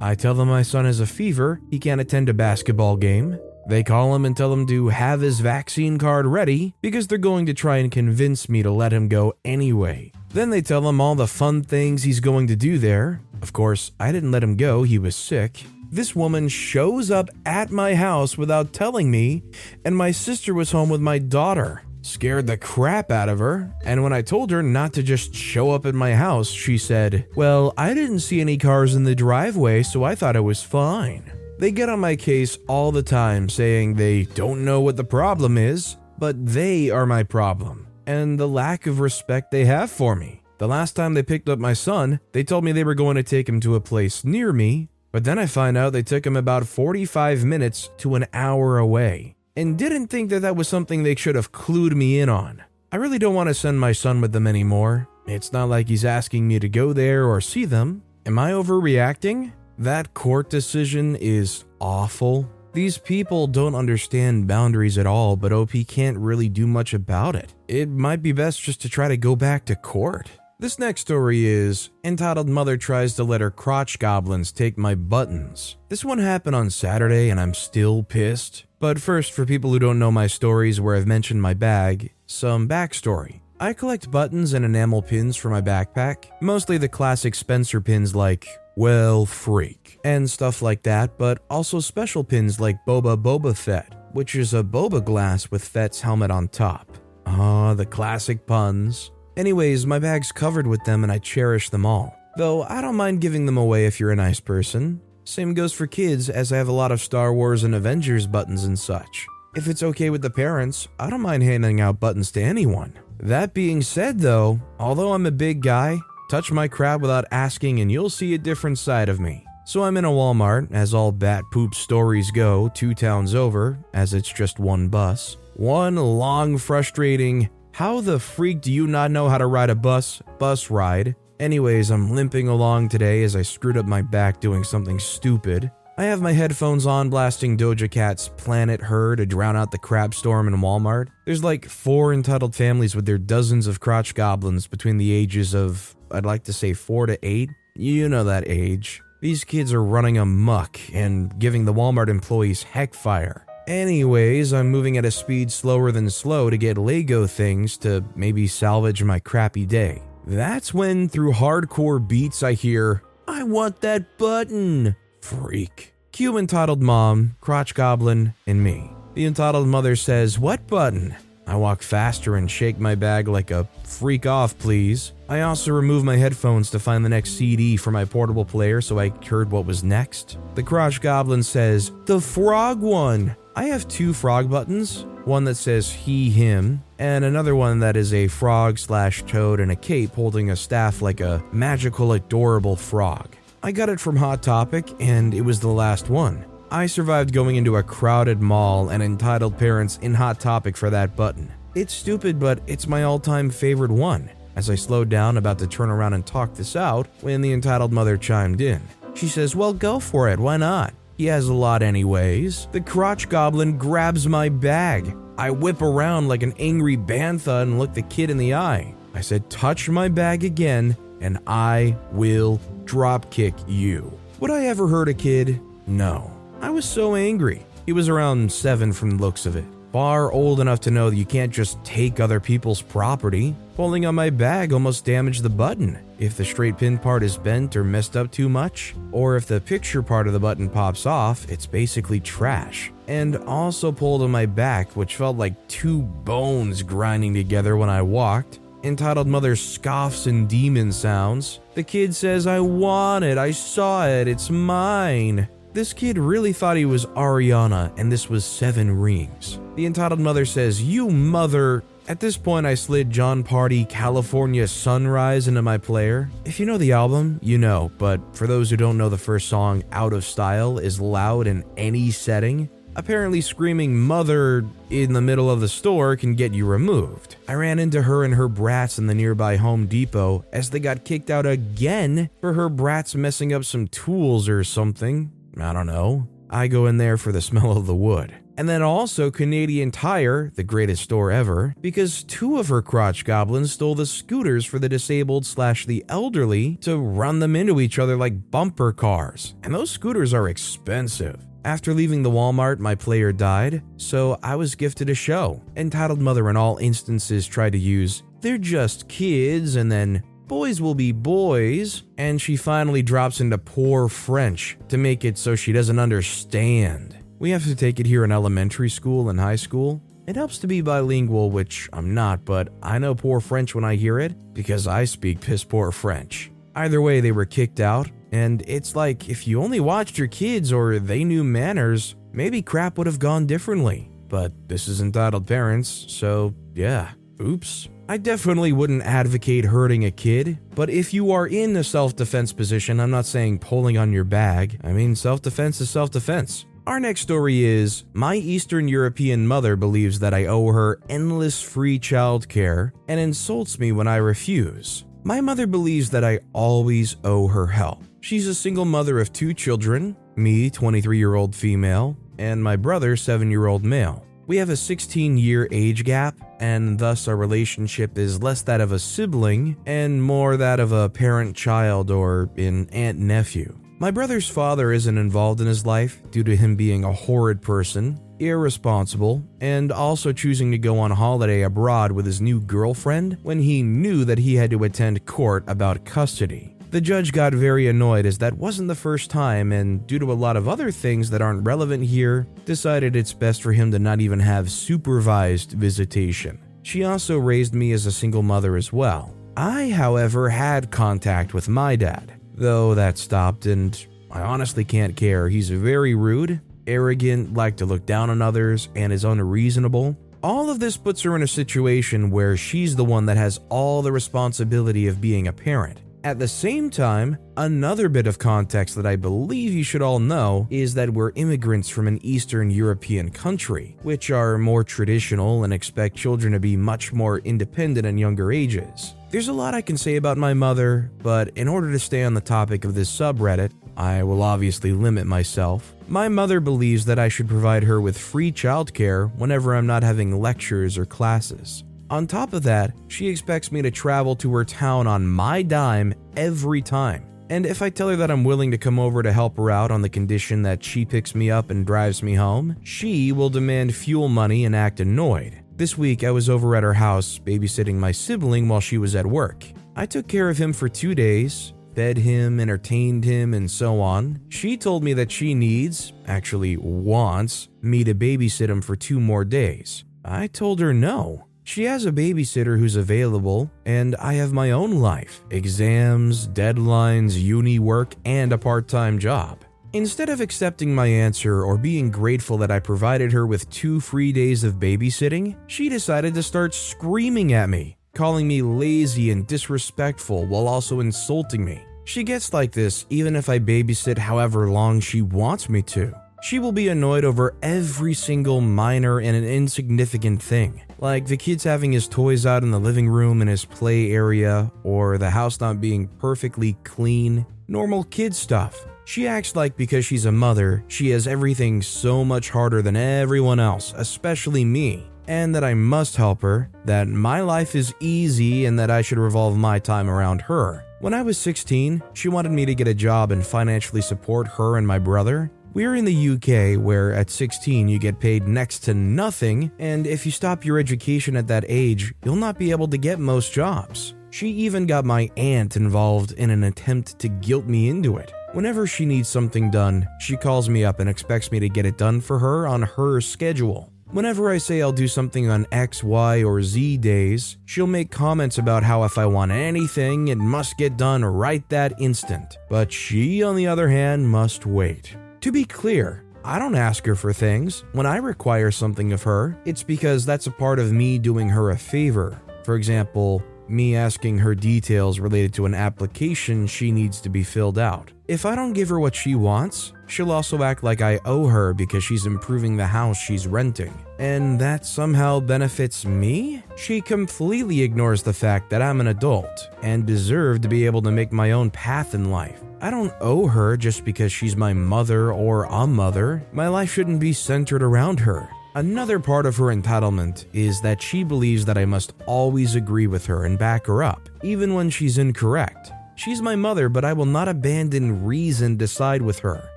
I 0.00 0.14
tell 0.14 0.34
them 0.34 0.46
my 0.46 0.62
son 0.62 0.84
has 0.84 1.00
a 1.00 1.06
fever, 1.06 1.60
he 1.68 1.80
can't 1.80 2.00
attend 2.00 2.28
a 2.28 2.34
basketball 2.34 2.96
game. 2.96 3.40
They 3.68 3.82
call 3.82 4.14
him 4.14 4.24
and 4.24 4.36
tell 4.36 4.52
him 4.52 4.68
to 4.68 4.88
have 4.88 5.20
his 5.20 5.40
vaccine 5.40 5.98
card 5.98 6.26
ready 6.26 6.74
because 6.80 7.08
they're 7.08 7.18
going 7.18 7.46
to 7.46 7.54
try 7.54 7.78
and 7.78 7.90
convince 7.90 8.48
me 8.48 8.62
to 8.62 8.70
let 8.70 8.92
him 8.92 9.08
go 9.08 9.34
anyway. 9.44 10.12
Then 10.32 10.50
they 10.50 10.62
tell 10.62 10.88
him 10.88 11.00
all 11.00 11.14
the 11.14 11.26
fun 11.26 11.62
things 11.62 12.02
he's 12.02 12.20
going 12.20 12.46
to 12.46 12.56
do 12.56 12.78
there. 12.78 13.20
Of 13.42 13.52
course, 13.52 13.92
I 14.00 14.12
didn't 14.12 14.30
let 14.30 14.42
him 14.42 14.56
go, 14.56 14.82
he 14.82 14.98
was 14.98 15.14
sick. 15.14 15.64
This 15.90 16.16
woman 16.16 16.48
shows 16.48 17.10
up 17.10 17.28
at 17.44 17.70
my 17.70 17.94
house 17.94 18.38
without 18.38 18.72
telling 18.72 19.10
me, 19.10 19.42
and 19.84 19.94
my 19.94 20.10
sister 20.10 20.54
was 20.54 20.72
home 20.72 20.88
with 20.88 21.02
my 21.02 21.18
daughter. 21.18 21.82
Scared 22.00 22.46
the 22.46 22.56
crap 22.56 23.10
out 23.10 23.28
of 23.28 23.38
her, 23.40 23.72
and 23.84 24.02
when 24.02 24.12
I 24.12 24.22
told 24.22 24.50
her 24.50 24.62
not 24.62 24.94
to 24.94 25.02
just 25.02 25.34
show 25.34 25.70
up 25.70 25.84
at 25.84 25.94
my 25.94 26.14
house, 26.14 26.48
she 26.48 26.78
said, 26.78 27.28
Well, 27.36 27.74
I 27.76 27.92
didn't 27.92 28.20
see 28.20 28.40
any 28.40 28.56
cars 28.56 28.94
in 28.94 29.04
the 29.04 29.14
driveway, 29.14 29.82
so 29.82 30.02
I 30.02 30.14
thought 30.14 30.34
it 30.34 30.40
was 30.40 30.62
fine. 30.62 31.30
They 31.58 31.70
get 31.70 31.90
on 31.90 32.00
my 32.00 32.16
case 32.16 32.58
all 32.66 32.90
the 32.90 33.04
time 33.04 33.48
saying 33.48 33.94
they 33.94 34.24
don't 34.24 34.64
know 34.64 34.80
what 34.80 34.96
the 34.96 35.04
problem 35.04 35.58
is, 35.58 35.96
but 36.18 36.44
they 36.44 36.90
are 36.90 37.06
my 37.06 37.22
problem, 37.22 37.86
and 38.06 38.38
the 38.38 38.48
lack 38.48 38.86
of 38.86 39.00
respect 39.00 39.50
they 39.50 39.64
have 39.64 39.90
for 39.90 40.14
me. 40.14 40.42
The 40.58 40.68
last 40.68 40.92
time 40.94 41.14
they 41.14 41.22
picked 41.22 41.48
up 41.48 41.58
my 41.58 41.72
son, 41.72 42.20
they 42.32 42.44
told 42.44 42.64
me 42.64 42.72
they 42.72 42.84
were 42.84 42.94
going 42.94 43.16
to 43.16 43.22
take 43.22 43.48
him 43.48 43.60
to 43.60 43.74
a 43.74 43.80
place 43.80 44.24
near 44.24 44.52
me, 44.52 44.88
but 45.10 45.24
then 45.24 45.38
I 45.38 45.46
find 45.46 45.76
out 45.76 45.92
they 45.92 46.02
took 46.02 46.26
him 46.26 46.36
about 46.36 46.66
45 46.66 47.44
minutes 47.44 47.90
to 47.98 48.14
an 48.14 48.26
hour 48.32 48.78
away 48.78 49.34
and 49.56 49.78
didn't 49.78 50.06
think 50.06 50.30
that 50.30 50.40
that 50.40 50.56
was 50.56 50.68
something 50.68 51.02
they 51.02 51.14
should 51.14 51.34
have 51.34 51.52
clued 51.52 51.94
me 51.94 52.20
in 52.20 52.28
on. 52.28 52.62
I 52.90 52.96
really 52.96 53.18
don't 53.18 53.34
want 53.34 53.48
to 53.48 53.54
send 53.54 53.80
my 53.80 53.92
son 53.92 54.20
with 54.20 54.32
them 54.32 54.46
anymore. 54.46 55.08
It's 55.26 55.52
not 55.52 55.68
like 55.68 55.88
he's 55.88 56.04
asking 56.04 56.46
me 56.46 56.58
to 56.58 56.68
go 56.68 56.92
there 56.92 57.26
or 57.26 57.40
see 57.40 57.64
them. 57.64 58.02
Am 58.26 58.38
I 58.38 58.52
overreacting? 58.52 59.52
That 59.78 60.14
court 60.14 60.50
decision 60.50 61.16
is 61.16 61.64
awful. 61.80 62.48
These 62.74 62.96
people 62.96 63.46
don't 63.48 63.74
understand 63.74 64.46
boundaries 64.46 64.96
at 64.96 65.06
all, 65.06 65.36
but 65.36 65.52
OP 65.52 65.72
can't 65.86 66.16
really 66.16 66.48
do 66.48 66.66
much 66.66 66.94
about 66.94 67.36
it. 67.36 67.52
It 67.68 67.90
might 67.90 68.22
be 68.22 68.32
best 68.32 68.62
just 68.62 68.80
to 68.80 68.88
try 68.88 69.08
to 69.08 69.18
go 69.18 69.36
back 69.36 69.66
to 69.66 69.76
court. 69.76 70.30
This 70.58 70.78
next 70.78 71.02
story 71.02 71.44
is 71.44 71.90
entitled 72.02 72.48
Mother 72.48 72.78
Tries 72.78 73.14
to 73.16 73.24
Let 73.24 73.42
Her 73.42 73.50
Crotch 73.50 73.98
Goblins 73.98 74.52
Take 74.52 74.78
My 74.78 74.94
Buttons. 74.94 75.76
This 75.90 76.02
one 76.02 76.18
happened 76.18 76.56
on 76.56 76.70
Saturday 76.70 77.28
and 77.28 77.38
I'm 77.38 77.52
still 77.52 78.02
pissed. 78.02 78.64
But 78.80 78.98
first, 79.00 79.32
for 79.32 79.44
people 79.44 79.70
who 79.70 79.78
don't 79.78 79.98
know 79.98 80.10
my 80.10 80.26
stories 80.26 80.80
where 80.80 80.96
I've 80.96 81.06
mentioned 81.06 81.42
my 81.42 81.52
bag, 81.52 82.14
some 82.24 82.68
backstory. 82.68 83.40
I 83.60 83.74
collect 83.74 84.10
buttons 84.10 84.54
and 84.54 84.64
enamel 84.64 85.02
pins 85.02 85.36
for 85.36 85.50
my 85.50 85.60
backpack, 85.60 86.24
mostly 86.40 86.78
the 86.78 86.88
classic 86.88 87.34
Spencer 87.34 87.80
pins 87.80 88.14
like, 88.14 88.46
well, 88.76 89.26
freak, 89.26 89.81
and 90.04 90.28
stuff 90.28 90.62
like 90.62 90.82
that, 90.82 91.18
but 91.18 91.44
also 91.50 91.80
special 91.80 92.24
pins 92.24 92.60
like 92.60 92.84
Boba 92.86 93.20
Boba 93.20 93.56
Fett, 93.56 93.94
which 94.12 94.34
is 94.34 94.54
a 94.54 94.62
boba 94.62 95.04
glass 95.04 95.50
with 95.50 95.64
Fett's 95.64 96.00
helmet 96.00 96.30
on 96.30 96.48
top. 96.48 96.90
Ah, 97.26 97.74
the 97.74 97.86
classic 97.86 98.46
puns. 98.46 99.10
Anyways, 99.36 99.86
my 99.86 99.98
bag's 99.98 100.32
covered 100.32 100.66
with 100.66 100.84
them 100.84 101.02
and 101.02 101.12
I 101.12 101.18
cherish 101.18 101.70
them 101.70 101.86
all. 101.86 102.14
Though 102.36 102.62
I 102.62 102.80
don't 102.80 102.96
mind 102.96 103.20
giving 103.20 103.46
them 103.46 103.58
away 103.58 103.86
if 103.86 104.00
you're 104.00 104.10
a 104.10 104.16
nice 104.16 104.40
person. 104.40 105.00
Same 105.24 105.54
goes 105.54 105.72
for 105.72 105.86
kids, 105.86 106.28
as 106.28 106.52
I 106.52 106.56
have 106.56 106.68
a 106.68 106.72
lot 106.72 106.92
of 106.92 107.00
Star 107.00 107.32
Wars 107.32 107.62
and 107.62 107.74
Avengers 107.74 108.26
buttons 108.26 108.64
and 108.64 108.78
such. 108.78 109.26
If 109.54 109.68
it's 109.68 109.82
okay 109.82 110.10
with 110.10 110.22
the 110.22 110.30
parents, 110.30 110.88
I 110.98 111.10
don't 111.10 111.20
mind 111.20 111.42
handing 111.42 111.80
out 111.80 112.00
buttons 112.00 112.30
to 112.32 112.42
anyone. 112.42 112.98
That 113.20 113.54
being 113.54 113.82
said, 113.82 114.18
though, 114.18 114.60
although 114.80 115.12
I'm 115.12 115.26
a 115.26 115.30
big 115.30 115.62
guy, 115.62 116.00
touch 116.30 116.50
my 116.50 116.66
crowd 116.66 117.02
without 117.02 117.26
asking 117.30 117.80
and 117.80 117.92
you'll 117.92 118.10
see 118.10 118.34
a 118.34 118.38
different 118.38 118.78
side 118.78 119.08
of 119.08 119.20
me. 119.20 119.44
So 119.64 119.84
I'm 119.84 119.96
in 119.96 120.04
a 120.04 120.10
Walmart, 120.10 120.72
as 120.72 120.92
all 120.92 121.12
bat 121.12 121.44
poop 121.52 121.74
stories 121.74 122.32
go, 122.32 122.68
two 122.68 122.94
towns 122.94 123.34
over, 123.34 123.78
as 123.94 124.12
it's 124.12 124.32
just 124.32 124.58
one 124.58 124.88
bus. 124.88 125.36
One 125.54 125.94
long, 125.94 126.58
frustrating, 126.58 127.48
how 127.70 128.00
the 128.00 128.18
freak 128.18 128.60
do 128.60 128.72
you 128.72 128.88
not 128.88 129.12
know 129.12 129.28
how 129.28 129.38
to 129.38 129.46
ride 129.46 129.70
a 129.70 129.74
bus? 129.76 130.20
Bus 130.38 130.68
ride. 130.68 131.14
Anyways, 131.38 131.90
I'm 131.90 132.10
limping 132.10 132.48
along 132.48 132.88
today 132.88 133.22
as 133.22 133.36
I 133.36 133.42
screwed 133.42 133.76
up 133.76 133.86
my 133.86 134.02
back 134.02 134.40
doing 134.40 134.64
something 134.64 134.98
stupid. 134.98 135.70
I 135.96 136.04
have 136.04 136.20
my 136.20 136.32
headphones 136.32 136.84
on 136.84 137.08
blasting 137.08 137.56
Doja 137.56 137.88
Cat's 137.88 138.28
Planet 138.28 138.80
Her 138.80 139.14
to 139.14 139.26
drown 139.26 139.56
out 139.56 139.70
the 139.70 139.78
crap 139.78 140.12
storm 140.12 140.48
in 140.48 140.56
Walmart. 140.56 141.08
There's 141.24 141.44
like 141.44 141.66
four 141.66 142.12
entitled 142.12 142.56
families 142.56 142.96
with 142.96 143.06
their 143.06 143.18
dozens 143.18 143.68
of 143.68 143.78
crotch 143.78 144.14
goblins 144.14 144.66
between 144.66 144.98
the 144.98 145.12
ages 145.12 145.54
of, 145.54 145.94
I'd 146.10 146.26
like 146.26 146.44
to 146.44 146.52
say, 146.52 146.72
four 146.72 147.06
to 147.06 147.18
eight. 147.22 147.50
You 147.76 148.08
know 148.08 148.24
that 148.24 148.48
age. 148.48 149.00
These 149.22 149.44
kids 149.44 149.72
are 149.72 149.84
running 149.84 150.18
amuck 150.18 150.80
and 150.92 151.38
giving 151.38 151.64
the 151.64 151.72
Walmart 151.72 152.08
employees 152.08 152.64
heck 152.64 152.92
fire. 152.92 153.46
Anyways, 153.68 154.52
I'm 154.52 154.68
moving 154.68 154.98
at 154.98 155.04
a 155.04 155.12
speed 155.12 155.52
slower 155.52 155.92
than 155.92 156.10
slow 156.10 156.50
to 156.50 156.56
get 156.56 156.76
Lego 156.76 157.28
things 157.28 157.78
to 157.78 158.04
maybe 158.16 158.48
salvage 158.48 159.00
my 159.04 159.20
crappy 159.20 159.64
day. 159.64 160.02
That's 160.26 160.74
when, 160.74 161.08
through 161.08 161.34
hardcore 161.34 162.04
beats, 162.04 162.42
I 162.42 162.54
hear, 162.54 163.04
I 163.28 163.44
want 163.44 163.80
that 163.82 164.18
button! 164.18 164.96
Freak. 165.20 165.94
Cue 166.10 166.36
entitled 166.36 166.82
mom, 166.82 167.36
crotch 167.40 167.76
goblin, 167.76 168.34
and 168.48 168.64
me. 168.64 168.90
The 169.14 169.26
entitled 169.26 169.68
mother 169.68 169.94
says, 169.94 170.36
What 170.36 170.66
button? 170.66 171.14
I 171.52 171.56
walk 171.56 171.82
faster 171.82 172.36
and 172.36 172.50
shake 172.50 172.78
my 172.78 172.94
bag 172.94 173.28
like 173.28 173.50
a 173.50 173.68
freak 173.84 174.24
off, 174.24 174.56
please. 174.56 175.12
I 175.28 175.42
also 175.42 175.70
remove 175.72 176.02
my 176.02 176.16
headphones 176.16 176.70
to 176.70 176.78
find 176.78 177.04
the 177.04 177.10
next 177.10 177.32
CD 177.32 177.76
for 177.76 177.90
my 177.90 178.06
portable 178.06 178.46
player 178.46 178.80
so 178.80 178.98
I 178.98 179.10
heard 179.10 179.50
what 179.50 179.66
was 179.66 179.84
next. 179.84 180.38
The 180.54 180.62
crotch 180.62 181.02
goblin 181.02 181.42
says, 181.42 181.92
The 182.06 182.22
frog 182.22 182.80
one! 182.80 183.36
I 183.54 183.64
have 183.64 183.86
two 183.86 184.14
frog 184.14 184.50
buttons 184.50 185.04
one 185.26 185.44
that 185.44 185.56
says 185.56 185.92
he, 185.92 186.30
him, 186.30 186.82
and 186.98 187.22
another 187.22 187.54
one 187.54 187.80
that 187.80 187.98
is 187.98 188.14
a 188.14 188.28
frog 188.28 188.78
slash 188.78 189.22
toad 189.24 189.60
in 189.60 189.68
a 189.68 189.76
cape 189.76 190.14
holding 190.14 190.50
a 190.50 190.56
staff 190.56 191.02
like 191.02 191.20
a 191.20 191.44
magical, 191.52 192.14
adorable 192.14 192.76
frog. 192.76 193.28
I 193.62 193.72
got 193.72 193.90
it 193.90 194.00
from 194.00 194.16
Hot 194.16 194.42
Topic, 194.42 194.90
and 195.00 195.34
it 195.34 195.42
was 195.42 195.60
the 195.60 195.68
last 195.68 196.08
one. 196.08 196.46
I 196.72 196.86
survived 196.86 197.34
going 197.34 197.56
into 197.56 197.76
a 197.76 197.82
crowded 197.82 198.40
mall 198.40 198.88
and 198.88 199.02
entitled 199.02 199.58
parents 199.58 199.98
in 200.00 200.14
Hot 200.14 200.40
Topic 200.40 200.74
for 200.74 200.88
that 200.88 201.14
button. 201.14 201.52
It's 201.74 201.92
stupid, 201.92 202.40
but 202.40 202.60
it's 202.66 202.86
my 202.86 203.02
all 203.02 203.18
time 203.18 203.50
favorite 203.50 203.90
one. 203.90 204.30
As 204.56 204.70
I 204.70 204.76
slowed 204.76 205.10
down, 205.10 205.36
about 205.36 205.58
to 205.58 205.66
turn 205.66 205.90
around 205.90 206.14
and 206.14 206.24
talk 206.24 206.54
this 206.54 206.74
out, 206.74 207.08
when 207.20 207.42
the 207.42 207.52
entitled 207.52 207.92
mother 207.92 208.16
chimed 208.16 208.62
in. 208.62 208.80
She 209.12 209.28
says, 209.28 209.54
Well, 209.54 209.74
go 209.74 210.00
for 210.00 210.30
it, 210.30 210.38
why 210.38 210.56
not? 210.56 210.94
He 211.18 211.26
has 211.26 211.46
a 211.46 211.52
lot, 211.52 211.82
anyways. 211.82 212.68
The 212.72 212.80
crotch 212.80 213.28
goblin 213.28 213.76
grabs 213.76 214.26
my 214.26 214.48
bag. 214.48 215.14
I 215.36 215.50
whip 215.50 215.82
around 215.82 216.28
like 216.28 216.42
an 216.42 216.54
angry 216.58 216.96
bantha 216.96 217.60
and 217.60 217.78
look 217.78 217.92
the 217.92 218.00
kid 218.00 218.30
in 218.30 218.38
the 218.38 218.54
eye. 218.54 218.94
I 219.12 219.20
said, 219.20 219.50
Touch 219.50 219.90
my 219.90 220.08
bag 220.08 220.42
again, 220.42 220.96
and 221.20 221.38
I 221.46 221.98
will 222.12 222.62
dropkick 222.84 223.62
you. 223.68 224.18
Would 224.40 224.50
I 224.50 224.64
ever 224.68 224.88
hurt 224.88 225.10
a 225.10 225.14
kid? 225.14 225.60
No. 225.86 226.38
I 226.62 226.70
was 226.70 226.84
so 226.84 227.16
angry. 227.16 227.66
He 227.86 227.92
was 227.92 228.08
around 228.08 228.50
seven 228.50 228.92
from 228.92 229.10
the 229.10 229.22
looks 229.22 229.46
of 229.46 229.56
it. 229.56 229.64
far 229.92 230.32
old 230.32 230.58
enough 230.60 230.80
to 230.80 230.90
know 230.90 231.10
that 231.10 231.16
you 231.16 231.24
can't 231.26 231.52
just 231.52 231.82
take 231.84 232.18
other 232.18 232.40
people's 232.40 232.80
property. 232.80 233.54
Pulling 233.76 234.06
on 234.06 234.14
my 234.14 234.30
bag 234.30 234.72
almost 234.72 235.04
damaged 235.04 235.42
the 235.42 235.50
button. 235.50 235.98
If 236.18 236.36
the 236.36 236.44
straight 236.44 236.78
pin 236.78 236.96
part 236.98 237.22
is 237.22 237.36
bent 237.36 237.76
or 237.76 237.84
messed 237.84 238.16
up 238.16 238.30
too 238.30 238.48
much, 238.48 238.94
or 239.10 239.36
if 239.36 239.46
the 239.46 239.60
picture 239.60 240.02
part 240.02 240.26
of 240.26 240.32
the 240.32 240.40
button 240.40 240.70
pops 240.70 241.04
off, 241.04 241.46
it's 241.50 241.66
basically 241.66 242.20
trash. 242.20 242.90
And 243.06 243.36
also 243.36 243.92
pulled 243.92 244.22
on 244.22 244.30
my 244.30 244.46
back, 244.46 244.96
which 244.96 245.16
felt 245.16 245.36
like 245.36 245.68
two 245.68 246.02
bones 246.02 246.82
grinding 246.82 247.34
together 247.34 247.76
when 247.76 247.90
I 247.90 248.00
walked. 248.00 248.60
Entitled 248.84 249.26
Mother 249.26 249.56
scoffs 249.56 250.26
and 250.26 250.48
demon 250.48 250.90
sounds. 250.90 251.60
The 251.74 251.82
kid 251.82 252.14
says, 252.14 252.46
I 252.46 252.60
want 252.60 253.24
it, 253.24 253.36
I 253.36 253.50
saw 253.50 254.06
it, 254.08 254.26
it's 254.26 254.48
mine. 254.48 255.48
This 255.72 255.94
kid 255.94 256.18
really 256.18 256.52
thought 256.52 256.76
he 256.76 256.84
was 256.84 257.06
Ariana 257.06 257.98
and 257.98 258.12
this 258.12 258.28
was 258.28 258.44
Seven 258.44 259.00
Rings. 259.00 259.58
The 259.74 259.86
entitled 259.86 260.20
mother 260.20 260.44
says, 260.44 260.82
You 260.82 261.08
mother. 261.08 261.82
At 262.08 262.20
this 262.20 262.36
point, 262.36 262.66
I 262.66 262.74
slid 262.74 263.08
Jon 263.08 263.42
Pardi 263.42 263.88
California 263.88 264.68
Sunrise 264.68 265.48
into 265.48 265.62
my 265.62 265.78
player. 265.78 266.28
If 266.44 266.60
you 266.60 266.66
know 266.66 266.76
the 266.76 266.92
album, 266.92 267.40
you 267.42 267.56
know, 267.56 267.90
but 267.96 268.20
for 268.36 268.46
those 268.46 268.68
who 268.68 268.76
don't 268.76 268.98
know, 268.98 269.08
the 269.08 269.16
first 269.16 269.48
song, 269.48 269.82
Out 269.92 270.12
of 270.12 270.26
Style, 270.26 270.78
is 270.78 271.00
loud 271.00 271.46
in 271.46 271.64
any 271.78 272.10
setting. 272.10 272.68
Apparently, 272.94 273.40
screaming 273.40 273.98
mother 273.98 274.66
in 274.90 275.14
the 275.14 275.22
middle 275.22 275.48
of 275.48 275.60
the 275.60 275.68
store 275.68 276.16
can 276.16 276.34
get 276.34 276.52
you 276.52 276.66
removed. 276.66 277.36
I 277.48 277.54
ran 277.54 277.78
into 277.78 278.02
her 278.02 278.24
and 278.24 278.34
her 278.34 278.48
brats 278.48 278.98
in 278.98 279.06
the 279.06 279.14
nearby 279.14 279.56
Home 279.56 279.86
Depot 279.86 280.44
as 280.52 280.68
they 280.68 280.80
got 280.80 281.06
kicked 281.06 281.30
out 281.30 281.46
again 281.46 282.28
for 282.42 282.52
her 282.52 282.68
brats 282.68 283.14
messing 283.14 283.54
up 283.54 283.64
some 283.64 283.88
tools 283.88 284.50
or 284.50 284.62
something. 284.64 285.32
I 285.58 285.72
don't 285.72 285.86
know. 285.86 286.28
I 286.50 286.68
go 286.68 286.86
in 286.86 286.98
there 286.98 287.16
for 287.16 287.32
the 287.32 287.40
smell 287.42 287.72
of 287.72 287.86
the 287.86 287.94
wood. 287.94 288.34
And 288.58 288.68
then 288.68 288.82
also 288.82 289.30
Canadian 289.30 289.90
Tire, 289.90 290.52
the 290.54 290.62
greatest 290.62 291.02
store 291.02 291.30
ever, 291.30 291.74
because 291.80 292.22
two 292.22 292.58
of 292.58 292.68
her 292.68 292.82
crotch 292.82 293.24
goblins 293.24 293.72
stole 293.72 293.94
the 293.94 294.04
scooters 294.04 294.66
for 294.66 294.78
the 294.78 294.90
disabled 294.90 295.46
slash 295.46 295.86
the 295.86 296.04
elderly 296.08 296.76
to 296.82 296.98
run 296.98 297.38
them 297.38 297.56
into 297.56 297.80
each 297.80 297.98
other 297.98 298.16
like 298.16 298.50
bumper 298.50 298.92
cars. 298.92 299.54
And 299.62 299.74
those 299.74 299.90
scooters 299.90 300.34
are 300.34 300.48
expensive. 300.48 301.46
After 301.64 301.94
leaving 301.94 302.22
the 302.22 302.30
Walmart, 302.30 302.78
my 302.78 302.94
player 302.94 303.32
died, 303.32 303.82
so 303.96 304.38
I 304.42 304.56
was 304.56 304.74
gifted 304.74 305.08
a 305.08 305.14
show. 305.14 305.62
Entitled 305.76 306.20
Mother 306.20 306.50
in 306.50 306.56
all 306.56 306.76
instances 306.78 307.46
tried 307.46 307.72
to 307.72 307.78
use, 307.78 308.24
they're 308.40 308.58
just 308.58 309.08
kids, 309.08 309.76
and 309.76 309.90
then 309.90 310.22
boys 310.52 310.82
will 310.82 310.94
be 310.94 311.12
boys, 311.12 312.02
and 312.18 312.38
she 312.38 312.56
finally 312.56 313.00
drops 313.00 313.40
into 313.40 313.56
poor 313.56 314.06
French 314.06 314.76
to 314.86 314.98
make 314.98 315.24
it 315.24 315.38
so 315.38 315.56
she 315.56 315.72
doesn't 315.72 315.98
understand. 315.98 317.16
We 317.38 317.48
have 317.52 317.64
to 317.64 317.74
take 317.74 317.98
it 317.98 318.04
here 318.04 318.22
in 318.22 318.30
elementary 318.30 318.90
school 318.90 319.30
and 319.30 319.40
high 319.40 319.56
school. 319.56 320.02
It 320.26 320.36
helps 320.36 320.58
to 320.58 320.66
be 320.66 320.82
bilingual, 320.82 321.50
which 321.50 321.88
I'm 321.94 322.12
not, 322.12 322.44
but 322.44 322.68
I 322.82 322.98
know 322.98 323.14
poor 323.14 323.40
French 323.40 323.74
when 323.74 323.82
I 323.82 323.94
hear 323.94 324.18
it 324.18 324.34
because 324.52 324.86
I 324.86 325.06
speak 325.06 325.40
piss 325.40 325.64
poor 325.64 325.90
French. 325.90 326.52
Either 326.74 327.00
way, 327.00 327.20
they 327.20 327.32
were 327.32 327.46
kicked 327.46 327.80
out, 327.80 328.10
and 328.30 328.62
it's 328.66 328.94
like 328.94 329.30
if 329.30 329.48
you 329.48 329.62
only 329.62 329.80
watched 329.80 330.18
your 330.18 330.28
kids 330.28 330.70
or 330.70 330.98
they 330.98 331.24
knew 331.24 331.44
manners, 331.44 332.14
maybe 332.30 332.60
crap 332.60 332.98
would 332.98 333.06
have 333.06 333.18
gone 333.18 333.46
differently. 333.46 334.10
But 334.28 334.52
this 334.68 334.86
is 334.86 335.00
entitled 335.00 335.46
parents, 335.46 336.04
so 336.08 336.54
yeah, 336.74 337.12
oops. 337.40 337.88
I 338.08 338.16
definitely 338.16 338.72
wouldn't 338.72 339.02
advocate 339.02 339.64
hurting 339.64 340.04
a 340.04 340.10
kid, 340.10 340.58
but 340.74 340.90
if 340.90 341.14
you 341.14 341.30
are 341.32 341.46
in 341.46 341.76
a 341.76 341.84
self 341.84 342.16
defense 342.16 342.52
position, 342.52 343.00
I'm 343.00 343.10
not 343.10 343.26
saying 343.26 343.60
pulling 343.60 343.96
on 343.96 344.12
your 344.12 344.24
bag. 344.24 344.80
I 344.84 344.92
mean, 344.92 345.14
self 345.14 345.42
defense 345.42 345.80
is 345.80 345.90
self 345.90 346.10
defense. 346.10 346.66
Our 346.86 346.98
next 346.98 347.20
story 347.20 347.62
is 347.62 348.04
My 348.12 348.34
Eastern 348.34 348.88
European 348.88 349.46
mother 349.46 349.76
believes 349.76 350.18
that 350.18 350.34
I 350.34 350.46
owe 350.46 350.72
her 350.72 350.98
endless 351.08 351.62
free 351.62 351.98
childcare 351.98 352.90
and 353.06 353.20
insults 353.20 353.78
me 353.78 353.92
when 353.92 354.08
I 354.08 354.16
refuse. 354.16 355.04
My 355.22 355.40
mother 355.40 355.68
believes 355.68 356.10
that 356.10 356.24
I 356.24 356.40
always 356.52 357.14
owe 357.22 357.46
her 357.46 357.68
help. 357.68 358.02
She's 358.20 358.48
a 358.48 358.54
single 358.54 358.84
mother 358.84 359.20
of 359.20 359.32
two 359.32 359.54
children 359.54 360.16
me, 360.36 360.70
23 360.70 361.18
year 361.18 361.34
old 361.34 361.54
female, 361.54 362.16
and 362.38 362.62
my 362.62 362.74
brother, 362.74 363.16
7 363.16 363.50
year 363.50 363.66
old 363.66 363.84
male. 363.84 364.26
We 364.46 364.56
have 364.56 364.70
a 364.70 364.76
16 364.76 365.38
year 365.38 365.68
age 365.70 366.04
gap, 366.04 366.34
and 366.58 366.98
thus 366.98 367.28
our 367.28 367.36
relationship 367.36 368.18
is 368.18 368.42
less 368.42 368.62
that 368.62 368.80
of 368.80 368.90
a 368.90 368.98
sibling 368.98 369.76
and 369.86 370.22
more 370.22 370.56
that 370.56 370.80
of 370.80 370.90
a 370.90 371.08
parent 371.08 371.56
child 371.56 372.10
or 372.10 372.50
an 372.56 372.88
aunt 372.90 373.18
nephew. 373.18 373.78
My 374.00 374.10
brother's 374.10 374.48
father 374.48 374.90
isn't 374.90 375.16
involved 375.16 375.60
in 375.60 375.68
his 375.68 375.86
life 375.86 376.20
due 376.32 376.42
to 376.42 376.56
him 376.56 376.74
being 376.74 377.04
a 377.04 377.12
horrid 377.12 377.62
person, 377.62 378.18
irresponsible, 378.40 379.44
and 379.60 379.92
also 379.92 380.32
choosing 380.32 380.72
to 380.72 380.78
go 380.78 380.98
on 380.98 381.12
holiday 381.12 381.62
abroad 381.62 382.10
with 382.10 382.26
his 382.26 382.40
new 382.40 382.60
girlfriend 382.60 383.38
when 383.44 383.60
he 383.60 383.80
knew 383.84 384.24
that 384.24 384.38
he 384.38 384.56
had 384.56 384.72
to 384.72 384.82
attend 384.82 385.24
court 385.24 385.62
about 385.68 386.04
custody. 386.04 386.71
The 386.92 387.00
judge 387.00 387.32
got 387.32 387.54
very 387.54 387.88
annoyed 387.88 388.26
as 388.26 388.36
that 388.38 388.58
wasn't 388.58 388.88
the 388.88 388.94
first 388.94 389.30
time, 389.30 389.72
and 389.72 390.06
due 390.06 390.18
to 390.18 390.30
a 390.30 390.34
lot 390.34 390.58
of 390.58 390.68
other 390.68 390.90
things 390.90 391.30
that 391.30 391.40
aren't 391.40 391.64
relevant 391.66 392.04
here, 392.04 392.46
decided 392.66 393.16
it's 393.16 393.32
best 393.32 393.62
for 393.62 393.72
him 393.72 393.90
to 393.92 393.98
not 393.98 394.20
even 394.20 394.38
have 394.40 394.70
supervised 394.70 395.72
visitation. 395.72 396.58
She 396.82 397.04
also 397.04 397.38
raised 397.38 397.74
me 397.74 397.92
as 397.92 398.04
a 398.04 398.12
single 398.12 398.42
mother 398.42 398.76
as 398.76 398.92
well. 398.92 399.34
I, 399.56 399.88
however, 399.88 400.50
had 400.50 400.90
contact 400.90 401.54
with 401.54 401.66
my 401.66 401.96
dad, 401.96 402.34
though 402.56 402.94
that 402.94 403.16
stopped, 403.16 403.64
and 403.64 404.06
I 404.30 404.42
honestly 404.42 404.84
can't 404.84 405.16
care. 405.16 405.48
He's 405.48 405.70
very 405.70 406.14
rude, 406.14 406.60
arrogant, 406.86 407.54
like 407.54 407.78
to 407.78 407.86
look 407.86 408.04
down 408.04 408.28
on 408.28 408.42
others, 408.42 408.90
and 408.94 409.14
is 409.14 409.24
unreasonable. 409.24 410.14
All 410.42 410.68
of 410.68 410.78
this 410.78 410.98
puts 410.98 411.22
her 411.22 411.36
in 411.36 411.42
a 411.42 411.48
situation 411.48 412.30
where 412.30 412.54
she's 412.54 412.96
the 412.96 413.04
one 413.04 413.24
that 413.26 413.38
has 413.38 413.60
all 413.70 414.02
the 414.02 414.12
responsibility 414.12 415.06
of 415.06 415.22
being 415.22 415.48
a 415.48 415.54
parent. 415.54 416.02
At 416.24 416.38
the 416.38 416.46
same 416.46 416.88
time, 416.88 417.36
another 417.56 418.08
bit 418.08 418.28
of 418.28 418.38
context 418.38 418.94
that 418.94 419.06
I 419.06 419.16
believe 419.16 419.72
you 419.72 419.82
should 419.82 420.02
all 420.02 420.20
know 420.20 420.68
is 420.70 420.94
that 420.94 421.10
we're 421.10 421.32
immigrants 421.34 421.88
from 421.88 422.06
an 422.06 422.24
Eastern 422.24 422.70
European 422.70 423.30
country, 423.30 423.96
which 424.02 424.30
are 424.30 424.56
more 424.56 424.84
traditional 424.84 425.64
and 425.64 425.72
expect 425.72 426.14
children 426.14 426.52
to 426.52 426.60
be 426.60 426.76
much 426.76 427.12
more 427.12 427.40
independent 427.40 428.06
in 428.06 428.18
younger 428.18 428.52
ages. 428.52 429.14
There's 429.30 429.48
a 429.48 429.52
lot 429.52 429.74
I 429.74 429.80
can 429.80 429.96
say 429.96 430.14
about 430.14 430.38
my 430.38 430.54
mother, 430.54 431.10
but 431.24 431.48
in 431.56 431.66
order 431.66 431.90
to 431.90 431.98
stay 431.98 432.22
on 432.22 432.34
the 432.34 432.40
topic 432.40 432.84
of 432.84 432.94
this 432.94 433.10
subreddit, 433.10 433.72
I 433.96 434.22
will 434.22 434.42
obviously 434.42 434.92
limit 434.92 435.26
myself. 435.26 435.92
My 436.06 436.28
mother 436.28 436.60
believes 436.60 437.04
that 437.06 437.18
I 437.18 437.28
should 437.30 437.48
provide 437.48 437.82
her 437.82 438.00
with 438.00 438.16
free 438.16 438.52
childcare 438.52 439.34
whenever 439.36 439.74
I'm 439.74 439.88
not 439.88 440.04
having 440.04 440.40
lectures 440.40 440.96
or 440.96 441.04
classes. 441.04 441.82
On 442.12 442.26
top 442.26 442.52
of 442.52 442.62
that, 442.64 442.92
she 443.08 443.26
expects 443.26 443.72
me 443.72 443.80
to 443.80 443.90
travel 443.90 444.36
to 444.36 444.52
her 444.52 444.66
town 444.66 445.06
on 445.06 445.26
my 445.26 445.62
dime 445.62 446.12
every 446.36 446.82
time. 446.82 447.24
And 447.48 447.64
if 447.64 447.80
I 447.80 447.88
tell 447.88 448.10
her 448.10 448.16
that 448.16 448.30
I'm 448.30 448.44
willing 448.44 448.70
to 448.70 448.76
come 448.76 448.98
over 448.98 449.22
to 449.22 449.32
help 449.32 449.56
her 449.56 449.70
out 449.70 449.90
on 449.90 450.02
the 450.02 450.10
condition 450.10 450.60
that 450.60 450.84
she 450.84 451.06
picks 451.06 451.34
me 451.34 451.50
up 451.50 451.70
and 451.70 451.86
drives 451.86 452.22
me 452.22 452.34
home, 452.34 452.76
she 452.82 453.32
will 453.32 453.48
demand 453.48 453.94
fuel 453.94 454.28
money 454.28 454.66
and 454.66 454.76
act 454.76 455.00
annoyed. 455.00 455.62
This 455.74 455.96
week, 455.96 456.22
I 456.22 456.30
was 456.32 456.50
over 456.50 456.76
at 456.76 456.82
her 456.82 456.92
house 456.92 457.38
babysitting 457.38 457.94
my 457.94 458.12
sibling 458.12 458.68
while 458.68 458.80
she 458.80 458.98
was 458.98 459.16
at 459.16 459.24
work. 459.24 459.64
I 459.96 460.04
took 460.04 460.28
care 460.28 460.50
of 460.50 460.58
him 460.58 460.74
for 460.74 460.90
two 460.90 461.14
days, 461.14 461.72
fed 461.94 462.18
him, 462.18 462.60
entertained 462.60 463.24
him, 463.24 463.54
and 463.54 463.70
so 463.70 464.02
on. 464.02 464.38
She 464.50 464.76
told 464.76 465.02
me 465.02 465.14
that 465.14 465.32
she 465.32 465.54
needs, 465.54 466.12
actually 466.26 466.76
wants, 466.76 467.70
me 467.80 468.04
to 468.04 468.14
babysit 468.14 468.68
him 468.68 468.82
for 468.82 468.96
two 468.96 469.18
more 469.18 469.46
days. 469.46 470.04
I 470.26 470.46
told 470.48 470.78
her 470.80 470.92
no. 470.92 471.46
She 471.64 471.84
has 471.84 472.06
a 472.06 472.12
babysitter 472.12 472.78
who's 472.78 472.96
available, 472.96 473.70
and 473.86 474.16
I 474.16 474.34
have 474.34 474.52
my 474.52 474.72
own 474.72 474.96
life 474.96 475.44
exams, 475.50 476.48
deadlines, 476.48 477.40
uni 477.40 477.78
work, 477.78 478.14
and 478.24 478.52
a 478.52 478.58
part 478.58 478.88
time 478.88 479.18
job. 479.18 479.58
Instead 479.92 480.28
of 480.28 480.40
accepting 480.40 480.94
my 480.94 481.06
answer 481.06 481.62
or 481.62 481.76
being 481.76 482.10
grateful 482.10 482.56
that 482.58 482.70
I 482.70 482.80
provided 482.80 483.30
her 483.32 483.46
with 483.46 483.68
two 483.70 484.00
free 484.00 484.32
days 484.32 484.64
of 484.64 484.80
babysitting, 484.80 485.56
she 485.66 485.88
decided 485.88 486.34
to 486.34 486.42
start 486.42 486.74
screaming 486.74 487.52
at 487.52 487.68
me, 487.68 487.96
calling 488.14 488.48
me 488.48 488.62
lazy 488.62 489.30
and 489.30 489.46
disrespectful 489.46 490.46
while 490.46 490.66
also 490.66 491.00
insulting 491.00 491.64
me. 491.64 491.82
She 492.04 492.24
gets 492.24 492.52
like 492.52 492.72
this 492.72 493.06
even 493.10 493.36
if 493.36 493.48
I 493.48 493.58
babysit 493.58 494.18
however 494.18 494.70
long 494.70 494.98
she 494.98 495.22
wants 495.22 495.68
me 495.68 495.82
to. 495.82 496.21
She 496.42 496.58
will 496.58 496.72
be 496.72 496.88
annoyed 496.88 497.24
over 497.24 497.54
every 497.62 498.14
single 498.14 498.60
minor 498.60 499.20
and 499.20 499.36
an 499.36 499.44
insignificant 499.44 500.42
thing, 500.42 500.82
like 500.98 501.26
the 501.26 501.36
kids 501.36 501.62
having 501.62 501.92
his 501.92 502.08
toys 502.08 502.46
out 502.46 502.64
in 502.64 502.72
the 502.72 502.80
living 502.80 503.08
room 503.08 503.42
in 503.42 503.46
his 503.46 503.64
play 503.64 504.10
area, 504.10 504.72
or 504.82 505.18
the 505.18 505.30
house 505.30 505.60
not 505.60 505.80
being 505.80 506.08
perfectly 506.18 506.72
clean, 506.82 507.46
normal 507.68 508.02
kid 508.02 508.34
stuff. 508.34 508.84
She 509.04 509.28
acts 509.28 509.54
like 509.54 509.76
because 509.76 510.04
she's 510.04 510.24
a 510.24 510.32
mother, 510.32 510.82
she 510.88 511.10
has 511.10 511.28
everything 511.28 511.80
so 511.80 512.24
much 512.24 512.50
harder 512.50 512.82
than 512.82 512.96
everyone 512.96 513.60
else, 513.60 513.94
especially 513.96 514.64
me, 514.64 515.06
and 515.28 515.54
that 515.54 515.62
I 515.62 515.74
must 515.74 516.16
help 516.16 516.42
her, 516.42 516.68
that 516.86 517.06
my 517.06 517.40
life 517.40 517.76
is 517.76 517.94
easy, 518.00 518.64
and 518.64 518.76
that 518.80 518.90
I 518.90 519.02
should 519.02 519.18
revolve 519.18 519.56
my 519.56 519.78
time 519.78 520.10
around 520.10 520.40
her. 520.40 520.84
When 520.98 521.14
I 521.14 521.22
was 521.22 521.38
16, 521.38 522.02
she 522.14 522.28
wanted 522.28 522.50
me 522.50 522.66
to 522.66 522.74
get 522.74 522.88
a 522.88 522.94
job 522.94 523.30
and 523.30 523.46
financially 523.46 524.02
support 524.02 524.48
her 524.48 524.76
and 524.76 524.86
my 524.86 524.98
brother, 524.98 525.52
We're 525.74 525.94
in 525.94 526.04
the 526.04 526.28
UK 526.28 526.78
where 526.78 527.14
at 527.14 527.30
16 527.30 527.88
you 527.88 527.98
get 527.98 528.20
paid 528.20 528.46
next 528.46 528.80
to 528.80 528.92
nothing, 528.92 529.70
and 529.78 530.06
if 530.06 530.26
you 530.26 530.30
stop 530.30 530.66
your 530.66 530.78
education 530.78 531.34
at 531.34 531.46
that 531.46 531.64
age, 531.66 532.12
you'll 532.26 532.36
not 532.36 532.58
be 532.58 532.72
able 532.72 532.88
to 532.88 532.98
get 532.98 533.18
most 533.18 533.54
jobs. 533.54 534.14
She 534.28 534.48
even 534.48 534.84
got 534.84 535.06
my 535.06 535.30
aunt 535.38 535.76
involved 535.76 536.32
in 536.32 536.50
an 536.50 536.64
attempt 536.64 537.18
to 537.20 537.30
guilt 537.30 537.64
me 537.64 537.88
into 537.88 538.18
it. 538.18 538.34
Whenever 538.52 538.86
she 538.86 539.06
needs 539.06 539.30
something 539.30 539.70
done, 539.70 540.06
she 540.20 540.36
calls 540.36 540.68
me 540.68 540.84
up 540.84 541.00
and 541.00 541.08
expects 541.08 541.50
me 541.50 541.58
to 541.60 541.70
get 541.70 541.86
it 541.86 541.96
done 541.96 542.20
for 542.20 542.38
her 542.38 542.66
on 542.66 542.82
her 542.82 543.22
schedule. 543.22 543.90
Whenever 544.10 544.50
I 544.50 544.58
say 544.58 544.82
I'll 544.82 544.92
do 544.92 545.08
something 545.08 545.48
on 545.48 545.66
X, 545.72 546.04
Y, 546.04 546.44
or 546.44 546.62
Z 546.62 546.98
days, 546.98 547.56
she'll 547.64 547.86
make 547.86 548.10
comments 548.10 548.58
about 548.58 548.82
how 548.82 549.04
if 549.04 549.16
I 549.16 549.24
want 549.24 549.52
anything, 549.52 550.28
it 550.28 550.36
must 550.36 550.76
get 550.76 550.98
done 550.98 551.24
right 551.24 551.66
that 551.70 551.94
instant. 551.98 552.58
But 552.68 552.92
she, 552.92 553.42
on 553.42 553.56
the 553.56 553.68
other 553.68 553.88
hand, 553.88 554.28
must 554.28 554.66
wait. 554.66 555.16
To 555.42 555.50
be 555.50 555.64
clear, 555.64 556.22
I 556.44 556.60
don't 556.60 556.76
ask 556.76 557.04
her 557.04 557.16
for 557.16 557.32
things. 557.32 557.82
When 557.94 558.06
I 558.06 558.18
require 558.18 558.70
something 558.70 559.12
of 559.12 559.24
her, 559.24 559.58
it's 559.64 559.82
because 559.82 560.24
that's 560.24 560.46
a 560.46 560.52
part 560.52 560.78
of 560.78 560.92
me 560.92 561.18
doing 561.18 561.48
her 561.48 561.70
a 561.70 561.76
favor. 561.76 562.40
For 562.62 562.76
example, 562.76 563.42
me 563.68 563.96
asking 563.96 564.38
her 564.38 564.54
details 564.54 565.20
related 565.20 565.52
to 565.54 565.66
an 565.66 565.74
application 565.74 566.66
she 566.66 566.90
needs 566.90 567.20
to 567.20 567.28
be 567.28 567.42
filled 567.42 567.78
out. 567.78 568.10
If 568.28 568.46
I 568.46 568.54
don't 568.54 568.72
give 568.72 568.88
her 568.88 569.00
what 569.00 569.14
she 569.14 569.34
wants, 569.34 569.92
she'll 570.06 570.30
also 570.32 570.62
act 570.62 570.82
like 570.82 571.02
I 571.02 571.20
owe 571.24 571.46
her 571.48 571.74
because 571.74 572.02
she's 572.04 572.26
improving 572.26 572.76
the 572.76 572.86
house 572.86 573.18
she's 573.18 573.46
renting. 573.46 573.92
And 574.18 574.58
that 574.58 574.86
somehow 574.86 575.40
benefits 575.40 576.04
me? 576.04 576.62
She 576.76 577.00
completely 577.00 577.82
ignores 577.82 578.22
the 578.22 578.32
fact 578.32 578.70
that 578.70 578.80
I'm 578.80 579.00
an 579.00 579.08
adult 579.08 579.68
and 579.82 580.06
deserve 580.06 580.60
to 580.62 580.68
be 580.68 580.86
able 580.86 581.02
to 581.02 581.10
make 581.10 581.32
my 581.32 581.52
own 581.52 581.70
path 581.70 582.14
in 582.14 582.30
life. 582.30 582.62
I 582.80 582.90
don't 582.90 583.12
owe 583.20 583.46
her 583.46 583.76
just 583.76 584.04
because 584.04 584.32
she's 584.32 584.56
my 584.56 584.72
mother 584.72 585.32
or 585.32 585.64
a 585.64 585.86
mother. 585.86 586.42
My 586.52 586.68
life 586.68 586.92
shouldn't 586.92 587.20
be 587.20 587.32
centered 587.32 587.82
around 587.82 588.20
her. 588.20 588.48
Another 588.74 589.18
part 589.18 589.44
of 589.44 589.56
her 589.58 589.66
entitlement 589.66 590.46
is 590.54 590.80
that 590.80 591.02
she 591.02 591.24
believes 591.24 591.66
that 591.66 591.76
I 591.76 591.84
must 591.84 592.14
always 592.24 592.74
agree 592.74 593.06
with 593.06 593.26
her 593.26 593.44
and 593.44 593.58
back 593.58 593.86
her 593.86 594.02
up, 594.02 594.30
even 594.42 594.72
when 594.72 594.88
she's 594.88 595.18
incorrect. 595.18 595.92
She's 596.14 596.40
my 596.40 596.56
mother, 596.56 596.88
but 596.88 597.04
I 597.04 597.12
will 597.12 597.26
not 597.26 597.48
abandon 597.48 598.24
reason 598.24 598.78
to 598.78 598.88
side 598.88 599.20
with 599.20 599.40
her. 599.40 599.68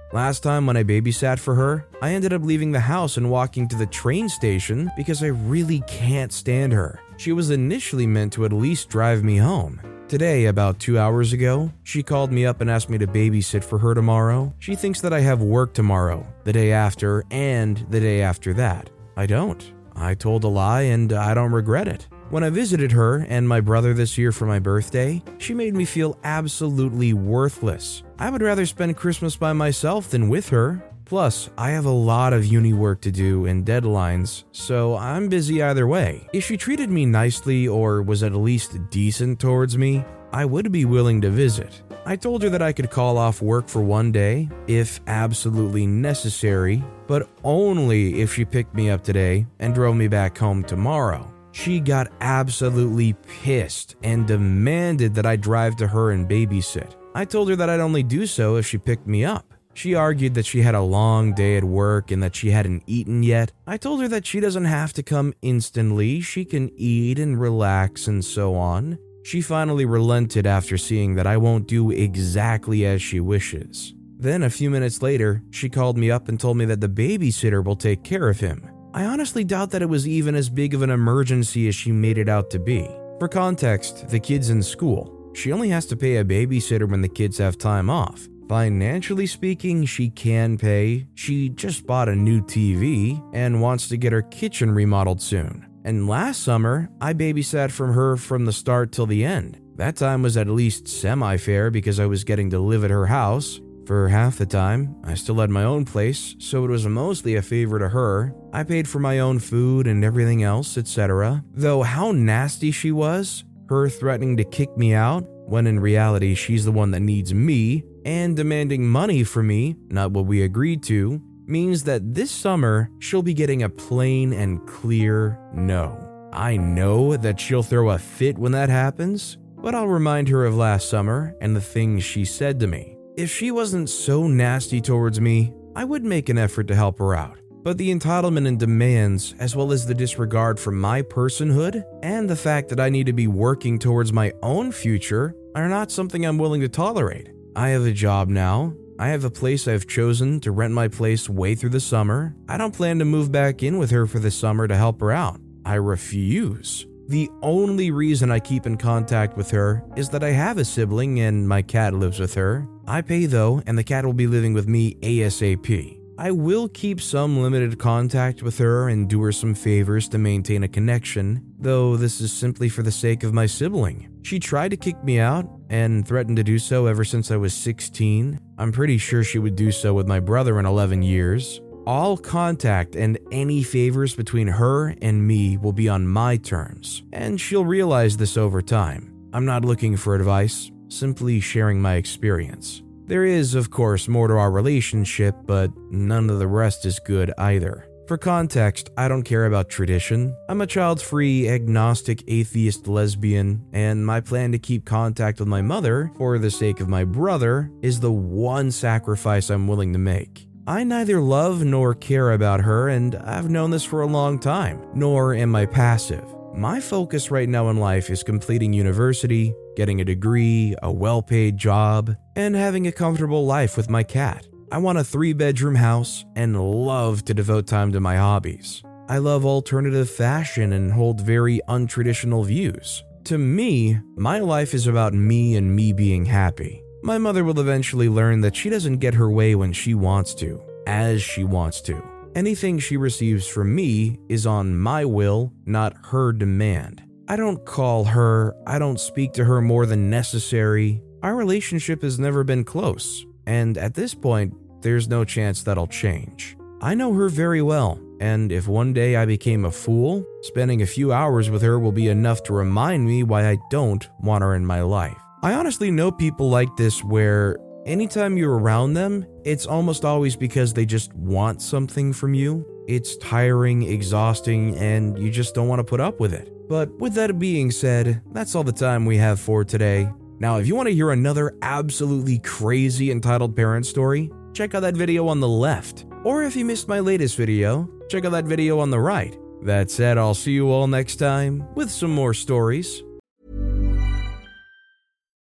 Last 0.13 0.43
time 0.43 0.65
when 0.65 0.77
I 0.77 0.83
babysat 0.83 1.39
for 1.39 1.55
her, 1.55 1.85
I 2.01 2.11
ended 2.13 2.31
up 2.31 2.43
leaving 2.43 2.71
the 2.71 2.79
house 2.79 3.17
and 3.17 3.29
walking 3.29 3.67
to 3.67 3.75
the 3.75 3.85
train 3.85 4.29
station 4.29 4.89
because 4.95 5.21
I 5.21 5.27
really 5.27 5.81
can't 5.87 6.31
stand 6.31 6.71
her. 6.71 7.01
She 7.17 7.33
was 7.33 7.49
initially 7.49 8.07
meant 8.07 8.31
to 8.33 8.45
at 8.45 8.53
least 8.53 8.87
drive 8.87 9.25
me 9.25 9.37
home. 9.37 9.81
Today, 10.07 10.45
about 10.45 10.77
two 10.77 10.99
hours 10.99 11.33
ago, 11.33 11.71
she 11.81 12.03
called 12.03 12.31
me 12.31 12.45
up 12.45 12.61
and 12.61 12.69
asked 12.69 12.91
me 12.91 12.99
to 12.99 13.07
babysit 13.07 13.63
for 13.63 13.79
her 13.79 13.95
tomorrow. 13.95 14.53
She 14.59 14.75
thinks 14.75 15.01
that 15.01 15.13
I 15.13 15.19
have 15.21 15.41
work 15.41 15.73
tomorrow, 15.73 16.27
the 16.43 16.53
day 16.53 16.71
after, 16.71 17.23
and 17.31 17.83
the 17.89 17.99
day 17.99 18.21
after 18.21 18.53
that. 18.53 18.91
I 19.17 19.25
don't. 19.25 19.73
I 19.95 20.13
told 20.13 20.43
a 20.43 20.47
lie 20.47 20.83
and 20.83 21.11
I 21.11 21.33
don't 21.33 21.51
regret 21.51 21.87
it. 21.87 22.07
When 22.29 22.43
I 22.43 22.51
visited 22.51 22.91
her 22.91 23.25
and 23.29 23.49
my 23.49 23.61
brother 23.61 23.95
this 23.95 24.15
year 24.15 24.31
for 24.31 24.45
my 24.45 24.59
birthday, 24.59 25.23
she 25.39 25.55
made 25.55 25.73
me 25.73 25.85
feel 25.85 26.19
absolutely 26.23 27.13
worthless. 27.13 28.03
I 28.19 28.29
would 28.29 28.43
rather 28.43 28.67
spend 28.67 28.97
Christmas 28.97 29.35
by 29.35 29.53
myself 29.53 30.11
than 30.11 30.29
with 30.29 30.49
her. 30.49 30.83
Plus, 31.05 31.51
I 31.55 31.69
have 31.69 31.85
a 31.85 31.91
lot 31.91 32.33
of 32.33 32.45
uni 32.45 32.73
work 32.73 32.99
to 33.01 33.11
do 33.11 33.45
and 33.45 33.63
deadlines, 33.63 34.43
so 34.51 34.97
I'm 34.97 35.29
busy 35.29 35.61
either 35.61 35.87
way. 35.87 36.27
If 36.33 36.43
she 36.43 36.57
treated 36.57 36.89
me 36.89 37.05
nicely 37.05 37.67
or 37.67 38.01
was 38.01 38.23
at 38.23 38.33
least 38.33 38.89
decent 38.89 39.39
towards 39.39 39.77
me, 39.77 40.03
I 40.33 40.45
would 40.45 40.71
be 40.71 40.85
willing 40.85 41.21
to 41.21 41.29
visit. 41.29 41.83
I 42.07 42.15
told 42.15 42.41
her 42.41 42.49
that 42.49 42.61
I 42.61 42.73
could 42.73 42.89
call 42.89 43.17
off 43.17 43.41
work 43.41 43.67
for 43.67 43.81
one 43.81 44.11
day, 44.11 44.49
if 44.67 44.99
absolutely 45.07 45.85
necessary, 45.85 46.83
but 47.07 47.29
only 47.43 48.21
if 48.21 48.33
she 48.33 48.43
picked 48.43 48.73
me 48.73 48.89
up 48.89 49.03
today 49.03 49.45
and 49.59 49.73
drove 49.73 49.95
me 49.95 50.07
back 50.07 50.37
home 50.37 50.63
tomorrow. 50.63 51.31
She 51.51 51.79
got 51.79 52.11
absolutely 52.19 53.13
pissed 53.43 53.95
and 54.03 54.27
demanded 54.27 55.15
that 55.15 55.25
I 55.25 55.35
drive 55.35 55.77
to 55.77 55.87
her 55.87 56.11
and 56.11 56.27
babysit. 56.27 56.95
I 57.13 57.25
told 57.25 57.49
her 57.49 57.55
that 57.55 57.69
I'd 57.69 57.79
only 57.79 58.03
do 58.03 58.25
so 58.25 58.57
if 58.57 58.67
she 58.67 58.77
picked 58.77 59.07
me 59.07 59.23
up. 59.23 59.54
She 59.75 59.93
argued 59.93 60.35
that 60.35 60.45
she 60.45 60.61
had 60.61 60.73
a 60.73 60.81
long 60.81 61.33
day 61.33 61.57
at 61.57 61.63
work 61.65 62.09
and 62.09 62.23
that 62.23 62.33
she 62.33 62.49
hadn't 62.49 62.83
eaten 62.87 63.23
yet. 63.23 63.51
I 63.67 63.75
told 63.75 64.01
her 64.01 64.07
that 64.07 64.25
she 64.25 64.39
doesn't 64.39 64.65
have 64.65 64.93
to 64.93 65.03
come 65.03 65.33
instantly, 65.41 66.21
she 66.21 66.45
can 66.45 66.71
eat 66.77 67.19
and 67.19 67.39
relax 67.39 68.07
and 68.07 68.23
so 68.23 68.55
on. 68.55 68.97
She 69.23 69.41
finally 69.41 69.83
relented 69.83 70.47
after 70.47 70.77
seeing 70.77 71.15
that 71.15 71.27
I 71.27 71.35
won't 71.35 71.67
do 71.67 71.91
exactly 71.91 72.85
as 72.85 73.01
she 73.01 73.19
wishes. 73.19 73.93
Then, 74.17 74.43
a 74.43 74.49
few 74.49 74.69
minutes 74.69 75.01
later, 75.01 75.43
she 75.51 75.67
called 75.67 75.97
me 75.97 76.09
up 76.09 76.29
and 76.29 76.39
told 76.39 76.55
me 76.55 76.63
that 76.65 76.79
the 76.79 76.87
babysitter 76.87 77.63
will 77.63 77.75
take 77.75 78.01
care 78.01 78.29
of 78.29 78.39
him. 78.39 78.69
I 78.93 79.03
honestly 79.03 79.43
doubt 79.43 79.71
that 79.71 79.81
it 79.81 79.89
was 79.89 80.07
even 80.07 80.35
as 80.35 80.49
big 80.49 80.73
of 80.73 80.83
an 80.83 80.89
emergency 80.89 81.67
as 81.67 81.75
she 81.75 81.91
made 81.91 82.17
it 82.17 82.29
out 82.29 82.49
to 82.51 82.59
be. 82.59 82.87
For 83.19 83.27
context, 83.27 84.07
the 84.07 84.21
kid's 84.21 84.51
in 84.51 84.63
school. 84.63 85.31
She 85.33 85.51
only 85.51 85.67
has 85.69 85.85
to 85.87 85.97
pay 85.97 86.15
a 86.17 86.23
babysitter 86.23 86.89
when 86.89 87.01
the 87.01 87.09
kids 87.09 87.37
have 87.39 87.57
time 87.57 87.89
off. 87.89 88.29
Financially 88.47 89.25
speaking, 89.25 89.85
she 89.85 90.09
can 90.09 90.57
pay. 90.57 91.07
She 91.15 91.49
just 91.49 91.87
bought 91.87 92.09
a 92.09 92.15
new 92.15 92.41
TV 92.41 93.21
and 93.33 93.61
wants 93.61 93.87
to 93.87 93.97
get 93.97 94.13
her 94.13 94.21
kitchen 94.21 94.71
remodeled 94.71 95.21
soon. 95.21 95.65
And 95.83 96.07
last 96.07 96.43
summer, 96.43 96.89
I 97.01 97.13
babysat 97.13 97.71
from 97.71 97.93
her 97.93 98.17
from 98.17 98.45
the 98.45 98.53
start 98.53 98.91
till 98.91 99.07
the 99.07 99.23
end. 99.25 99.59
That 99.75 99.95
time 99.95 100.21
was 100.21 100.37
at 100.37 100.47
least 100.47 100.87
semi 100.87 101.37
fair 101.37 101.71
because 101.71 101.99
I 101.99 102.05
was 102.05 102.23
getting 102.23 102.49
to 102.51 102.59
live 102.59 102.83
at 102.83 102.91
her 102.91 103.07
house. 103.07 103.59
For 103.85 104.07
half 104.07 104.37
the 104.37 104.47
time, 104.47 104.95
I 105.03 105.13
still 105.13 105.35
had 105.35 105.51
my 105.51 105.63
own 105.63 105.85
place, 105.85 106.35
so 106.39 106.65
it 106.65 106.71
was 106.71 106.87
mostly 106.87 107.35
a 107.35 107.41
favor 107.41 107.77
to 107.77 107.89
her. 107.89 108.33
I 108.51 108.63
paid 108.63 108.87
for 108.87 108.97
my 108.97 109.19
own 109.19 109.37
food 109.37 109.85
and 109.85 110.03
everything 110.03 110.41
else, 110.41 110.77
etc. 110.77 111.43
Though 111.53 111.83
how 111.83 112.11
nasty 112.11 112.71
she 112.71 112.91
was, 112.91 113.43
her 113.69 113.87
threatening 113.89 114.37
to 114.37 114.43
kick 114.43 114.75
me 114.75 114.93
out, 114.93 115.23
when 115.45 115.67
in 115.67 115.79
reality 115.79 116.33
she's 116.33 116.65
the 116.65 116.71
one 116.71 116.89
that 116.91 117.01
needs 117.01 117.31
me, 117.31 117.83
and 118.05 118.35
demanding 118.35 118.87
money 118.87 119.23
from 119.23 119.47
me, 119.47 119.75
not 119.89 120.11
what 120.11 120.27
we 120.27 120.43
agreed 120.43 120.83
to, 120.83 121.21
means 121.47 121.83
that 121.83 122.13
this 122.13 122.31
summer 122.31 122.89
she'll 122.99 123.21
be 123.21 123.33
getting 123.33 123.63
a 123.63 123.69
plain 123.69 124.31
and 124.31 124.65
clear 124.67 125.39
no. 125.53 126.01
I 126.31 126.57
know 126.57 127.17
that 127.17 127.39
she'll 127.39 127.63
throw 127.63 127.89
a 127.91 127.97
fit 127.97 128.37
when 128.37 128.51
that 128.53 128.69
happens, 128.69 129.37
but 129.57 129.73
I'll 129.73 129.87
remind 129.87 130.29
her 130.29 130.45
of 130.45 130.55
last 130.55 130.89
summer 130.89 131.35
and 131.41 131.55
the 131.55 131.61
things 131.61 132.03
she 132.03 132.25
said 132.25 132.59
to 132.59 132.67
me. 132.67 132.97
If 133.17 133.31
she 133.31 133.51
wasn't 133.51 133.89
so 133.89 134.27
nasty 134.27 134.81
towards 134.81 135.21
me, 135.21 135.53
I 135.75 135.85
would 135.85 136.03
make 136.03 136.29
an 136.29 136.37
effort 136.37 136.67
to 136.67 136.75
help 136.75 136.99
her 136.99 137.15
out. 137.15 137.39
But 137.63 137.77
the 137.77 137.89
entitlement 137.89 138.47
and 138.47 138.59
demands, 138.59 139.33
as 139.39 139.55
well 139.55 139.71
as 139.71 139.87
the 139.87 139.95
disregard 139.95 140.59
for 140.59 140.71
my 140.71 141.01
personhood, 141.01 141.83
and 142.03 142.29
the 142.29 142.35
fact 142.35 142.69
that 142.69 142.79
I 142.79 142.89
need 142.89 143.07
to 143.07 143.13
be 143.13 143.27
working 143.27 143.79
towards 143.79 144.13
my 144.13 144.31
own 144.43 144.71
future, 144.71 145.35
are 145.55 145.67
not 145.67 145.89
something 145.89 146.25
I'm 146.25 146.37
willing 146.37 146.61
to 146.61 146.69
tolerate. 146.69 147.29
I 147.55 147.69
have 147.69 147.85
a 147.85 147.93
job 147.93 148.27
now. 148.27 148.73
I 148.99 149.07
have 149.09 149.23
a 149.23 149.29
place 149.29 149.65
I've 149.65 149.87
chosen 149.87 150.41
to 150.41 150.51
rent 150.51 150.73
my 150.73 150.89
place 150.89 151.29
way 151.29 151.55
through 151.55 151.69
the 151.69 151.79
summer. 151.79 152.35
I 152.49 152.57
don't 152.57 152.75
plan 152.75 152.99
to 152.99 153.05
move 153.05 153.31
back 153.31 153.63
in 153.63 153.77
with 153.77 153.91
her 153.91 154.05
for 154.07 154.19
the 154.19 154.31
summer 154.31 154.67
to 154.67 154.75
help 154.75 154.99
her 154.99 155.13
out. 155.13 155.39
I 155.65 155.75
refuse. 155.75 156.85
The 157.07 157.29
only 157.41 157.91
reason 157.91 158.29
I 158.29 158.39
keep 158.39 158.65
in 158.65 158.77
contact 158.77 159.37
with 159.37 159.51
her 159.51 159.85
is 159.95 160.09
that 160.09 160.23
I 160.23 160.31
have 160.31 160.57
a 160.57 160.65
sibling 160.65 161.21
and 161.21 161.47
my 161.47 161.61
cat 161.61 161.93
lives 161.93 162.19
with 162.19 162.33
her. 162.33 162.67
I 162.87 163.01
pay 163.01 163.25
though, 163.25 163.61
and 163.65 163.77
the 163.77 163.83
cat 163.83 164.05
will 164.05 164.13
be 164.13 164.27
living 164.27 164.53
with 164.53 164.67
me 164.67 164.95
ASAP. 164.95 166.01
I 166.17 166.31
will 166.31 166.67
keep 166.69 167.01
some 167.01 167.41
limited 167.41 167.77
contact 167.77 168.41
with 168.41 168.57
her 168.57 168.89
and 168.89 169.09
do 169.09 169.21
her 169.21 169.31
some 169.31 169.53
favors 169.53 170.07
to 170.09 170.17
maintain 170.17 170.63
a 170.63 170.67
connection, 170.67 171.43
though 171.59 171.97
this 171.97 172.21
is 172.21 172.31
simply 172.31 172.69
for 172.69 172.83
the 172.83 172.91
sake 172.91 173.23
of 173.23 173.33
my 173.33 173.45
sibling. 173.45 174.09
She 174.23 174.39
tried 174.39 174.71
to 174.71 174.77
kick 174.77 175.03
me 175.03 175.19
out 175.19 175.45
and 175.69 176.07
threatened 176.07 176.37
to 176.37 176.43
do 176.43 176.59
so 176.59 176.85
ever 176.85 177.03
since 177.03 177.31
I 177.31 177.37
was 177.37 177.53
16. 177.53 178.39
I'm 178.57 178.71
pretty 178.71 178.97
sure 178.97 179.23
she 179.23 179.39
would 179.39 179.55
do 179.55 179.71
so 179.71 179.93
with 179.93 180.07
my 180.07 180.19
brother 180.19 180.59
in 180.59 180.65
11 180.65 181.01
years. 181.01 181.61
All 181.87 182.17
contact 182.17 182.95
and 182.95 183.19
any 183.31 183.61
favors 183.61 184.15
between 184.15 184.47
her 184.47 184.95
and 185.01 185.27
me 185.27 185.57
will 185.57 185.73
be 185.73 185.87
on 185.87 186.07
my 186.07 186.37
terms, 186.37 187.03
and 187.13 187.39
she'll 187.39 187.65
realize 187.65 188.17
this 188.17 188.37
over 188.37 188.61
time. 188.61 189.13
I'm 189.33 189.45
not 189.45 189.65
looking 189.65 189.95
for 189.97 190.15
advice, 190.15 190.71
simply 190.87 191.39
sharing 191.39 191.81
my 191.81 191.95
experience. 191.95 192.81
There 193.07 193.23
is, 193.23 193.53
of 193.53 193.69
course, 193.69 194.07
more 194.07 194.27
to 194.27 194.33
our 194.33 194.49
relationship, 194.49 195.35
but 195.45 195.69
none 195.91 196.29
of 196.31 196.39
the 196.39 196.47
rest 196.47 196.85
is 196.85 196.99
good 196.99 197.31
either. 197.37 197.84
For 198.07 198.19
context, 198.19 198.91
I 198.95 199.07
don't 199.07 199.23
care 199.23 199.47
about 199.47 199.67
tradition. 199.67 200.37
I'm 200.47 200.61
a 200.61 200.67
child 200.67 201.01
free, 201.01 201.49
agnostic, 201.49 202.23
atheist 202.27 202.87
lesbian, 202.87 203.65
and 203.73 204.05
my 204.05 204.21
plan 204.21 204.51
to 204.51 204.59
keep 204.59 204.85
contact 204.85 205.39
with 205.39 205.47
my 205.47 205.63
mother, 205.63 206.11
for 206.15 206.37
the 206.37 206.51
sake 206.51 206.81
of 206.81 206.87
my 206.87 207.03
brother, 207.03 207.71
is 207.81 207.99
the 207.99 208.11
one 208.11 208.69
sacrifice 208.69 209.49
I'm 209.49 209.67
willing 209.67 209.91
to 209.93 209.99
make. 209.99 210.47
I 210.67 210.83
neither 210.83 211.19
love 211.19 211.63
nor 211.63 211.95
care 211.95 212.33
about 212.33 212.61
her, 212.61 212.89
and 212.89 213.15
I've 213.15 213.49
known 213.49 213.71
this 213.71 213.83
for 213.83 214.01
a 214.01 214.07
long 214.07 214.37
time, 214.37 214.85
nor 214.93 215.33
am 215.33 215.55
I 215.55 215.65
passive. 215.65 216.25
My 216.53 216.79
focus 216.79 217.31
right 217.31 217.49
now 217.49 217.69
in 217.69 217.77
life 217.77 218.11
is 218.11 218.21
completing 218.21 218.71
university, 218.71 219.55
getting 219.75 219.99
a 219.99 220.05
degree, 220.05 220.75
a 220.83 220.91
well 220.91 221.23
paid 221.23 221.57
job, 221.57 222.15
and 222.35 222.55
having 222.55 222.85
a 222.85 222.91
comfortable 222.91 223.47
life 223.47 223.75
with 223.75 223.89
my 223.89 224.03
cat. 224.03 224.45
I 224.71 224.79
want 224.79 224.97
a 224.97 225.03
three 225.03 225.33
bedroom 225.33 225.75
house 225.75 226.25
and 226.35 226.59
love 226.59 227.23
to 227.25 227.33
devote 227.33 227.67
time 227.67 227.91
to 227.91 227.99
my 227.99 228.15
hobbies. 228.17 228.83
I 229.07 229.19
love 229.19 229.45
alternative 229.45 230.09
fashion 230.09 230.73
and 230.73 230.91
hold 230.91 231.21
very 231.21 231.61
untraditional 231.69 232.45
views. 232.45 233.03
To 233.25 233.37
me, 233.37 233.99
my 234.15 234.39
life 234.39 234.73
is 234.73 234.87
about 234.87 235.13
me 235.13 235.55
and 235.55 235.75
me 235.75 235.93
being 235.93 236.25
happy. 236.25 236.83
My 237.03 237.19
mother 237.19 237.43
will 237.43 237.59
eventually 237.59 238.09
learn 238.09 238.41
that 238.41 238.55
she 238.55 238.69
doesn't 238.69 238.97
get 238.97 239.13
her 239.13 239.29
way 239.29 239.53
when 239.53 239.71
she 239.71 239.93
wants 239.93 240.33
to, 240.35 240.59
as 240.87 241.21
she 241.21 241.43
wants 241.43 241.81
to. 241.81 242.01
Anything 242.35 242.79
she 242.79 242.97
receives 242.97 243.47
from 243.47 243.73
me 243.75 244.19
is 244.27 244.47
on 244.47 244.77
my 244.77 245.05
will, 245.05 245.53
not 245.65 245.95
her 246.05 246.33
demand. 246.33 247.03
I 247.27 247.35
don't 247.35 247.63
call 247.65 248.03
her, 248.05 248.55
I 248.65 248.79
don't 248.79 248.99
speak 248.99 249.33
to 249.33 249.45
her 249.45 249.61
more 249.61 249.85
than 249.85 250.09
necessary. 250.09 251.01
Our 251.21 251.35
relationship 251.35 252.01
has 252.01 252.19
never 252.19 252.43
been 252.43 252.63
close, 252.63 253.25
and 253.45 253.77
at 253.77 253.93
this 253.93 254.13
point, 254.13 254.53
there's 254.81 255.07
no 255.07 255.23
chance 255.23 255.63
that'll 255.63 255.87
change. 255.87 256.57
I 256.81 256.93
know 256.93 257.13
her 257.13 257.29
very 257.29 257.61
well, 257.61 257.99
and 258.19 258.51
if 258.51 258.67
one 258.67 258.93
day 258.93 259.15
I 259.15 259.25
became 259.25 259.65
a 259.65 259.71
fool, 259.71 260.25
spending 260.41 260.81
a 260.81 260.85
few 260.85 261.11
hours 261.11 261.49
with 261.49 261.61
her 261.61 261.79
will 261.79 261.91
be 261.91 262.07
enough 262.07 262.43
to 262.43 262.53
remind 262.53 263.05
me 263.05 263.23
why 263.23 263.49
I 263.49 263.57
don't 263.71 264.07
want 264.19 264.43
her 264.43 264.55
in 264.55 264.65
my 264.65 264.81
life. 264.81 265.17
I 265.41 265.53
honestly 265.53 265.91
know 265.91 266.11
people 266.11 266.49
like 266.49 266.75
this 266.75 267.03
where 267.03 267.57
anytime 267.85 268.37
you're 268.37 268.57
around 268.57 268.93
them, 268.93 269.25
it's 269.43 269.65
almost 269.65 270.03
always 270.03 270.35
because 270.35 270.73
they 270.73 270.85
just 270.85 271.13
want 271.13 271.61
something 271.61 272.13
from 272.13 272.33
you. 272.33 272.65
It's 272.87 273.17
tiring, 273.17 273.83
exhausting, 273.83 274.75
and 274.77 275.17
you 275.17 275.31
just 275.31 275.55
don't 275.55 275.67
want 275.67 275.79
to 275.79 275.83
put 275.83 276.01
up 276.01 276.19
with 276.19 276.33
it. 276.33 276.51
But 276.67 276.91
with 276.99 277.13
that 277.13 277.37
being 277.39 277.71
said, 277.71 278.21
that's 278.31 278.55
all 278.55 278.63
the 278.63 278.71
time 278.71 279.05
we 279.05 279.17
have 279.17 279.39
for 279.39 279.63
today. 279.63 280.09
Now, 280.39 280.57
if 280.57 280.67
you 280.67 280.75
want 280.75 280.89
to 280.89 280.93
hear 280.93 281.11
another 281.11 281.55
absolutely 281.61 282.39
crazy 282.39 283.09
entitled 283.09 283.55
parent 283.55 283.85
story, 283.85 284.29
check 284.53 284.75
out 284.75 284.81
that 284.81 284.95
video 284.95 285.27
on 285.27 285.39
the 285.39 285.47
left. 285.47 286.05
Or 286.23 286.43
if 286.43 286.55
you 286.55 286.65
missed 286.65 286.87
my 286.87 286.99
latest 286.99 287.37
video, 287.37 287.89
check 288.09 288.25
out 288.25 288.31
that 288.31 288.45
video 288.45 288.79
on 288.79 288.89
the 288.89 288.99
right. 288.99 289.37
That 289.63 289.89
said, 289.89 290.17
I'll 290.17 290.33
see 290.33 290.51
you 290.51 290.69
all 290.71 290.87
next 290.87 291.15
time 291.15 291.65
with 291.75 291.89
some 291.89 292.11
more 292.11 292.33
stories. 292.33 293.01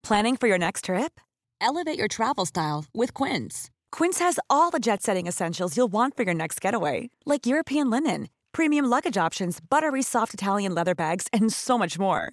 Planning 0.05 0.37
for 0.37 0.47
your 0.47 0.59
next 0.59 0.85
trip? 0.85 1.21
Elevate 1.61 1.99
your 1.99 2.09
travel 2.09 2.47
style 2.47 2.85
with 2.95 3.13
Quince. 3.15 3.71
Quince 3.91 4.21
has 4.21 4.39
all 4.49 4.71
the 4.71 4.79
jet 4.79 5.03
setting 5.03 5.27
essentials 5.27 5.77
you'll 5.77 5.89
want 5.89 6.17
for 6.17 6.23
your 6.23 6.35
next 6.35 6.61
getaway, 6.61 7.11
like 7.27 7.47
European 7.47 7.91
linen, 7.91 8.29
premium 8.53 8.85
luggage 8.87 9.19
options, 9.19 9.59
buttery 9.61 10.03
soft 10.03 10.33
Italian 10.35 10.73
leather 10.75 10.95
bags, 10.95 11.27
and 11.33 11.53
so 11.53 11.77
much 11.77 11.99
more. 11.99 12.33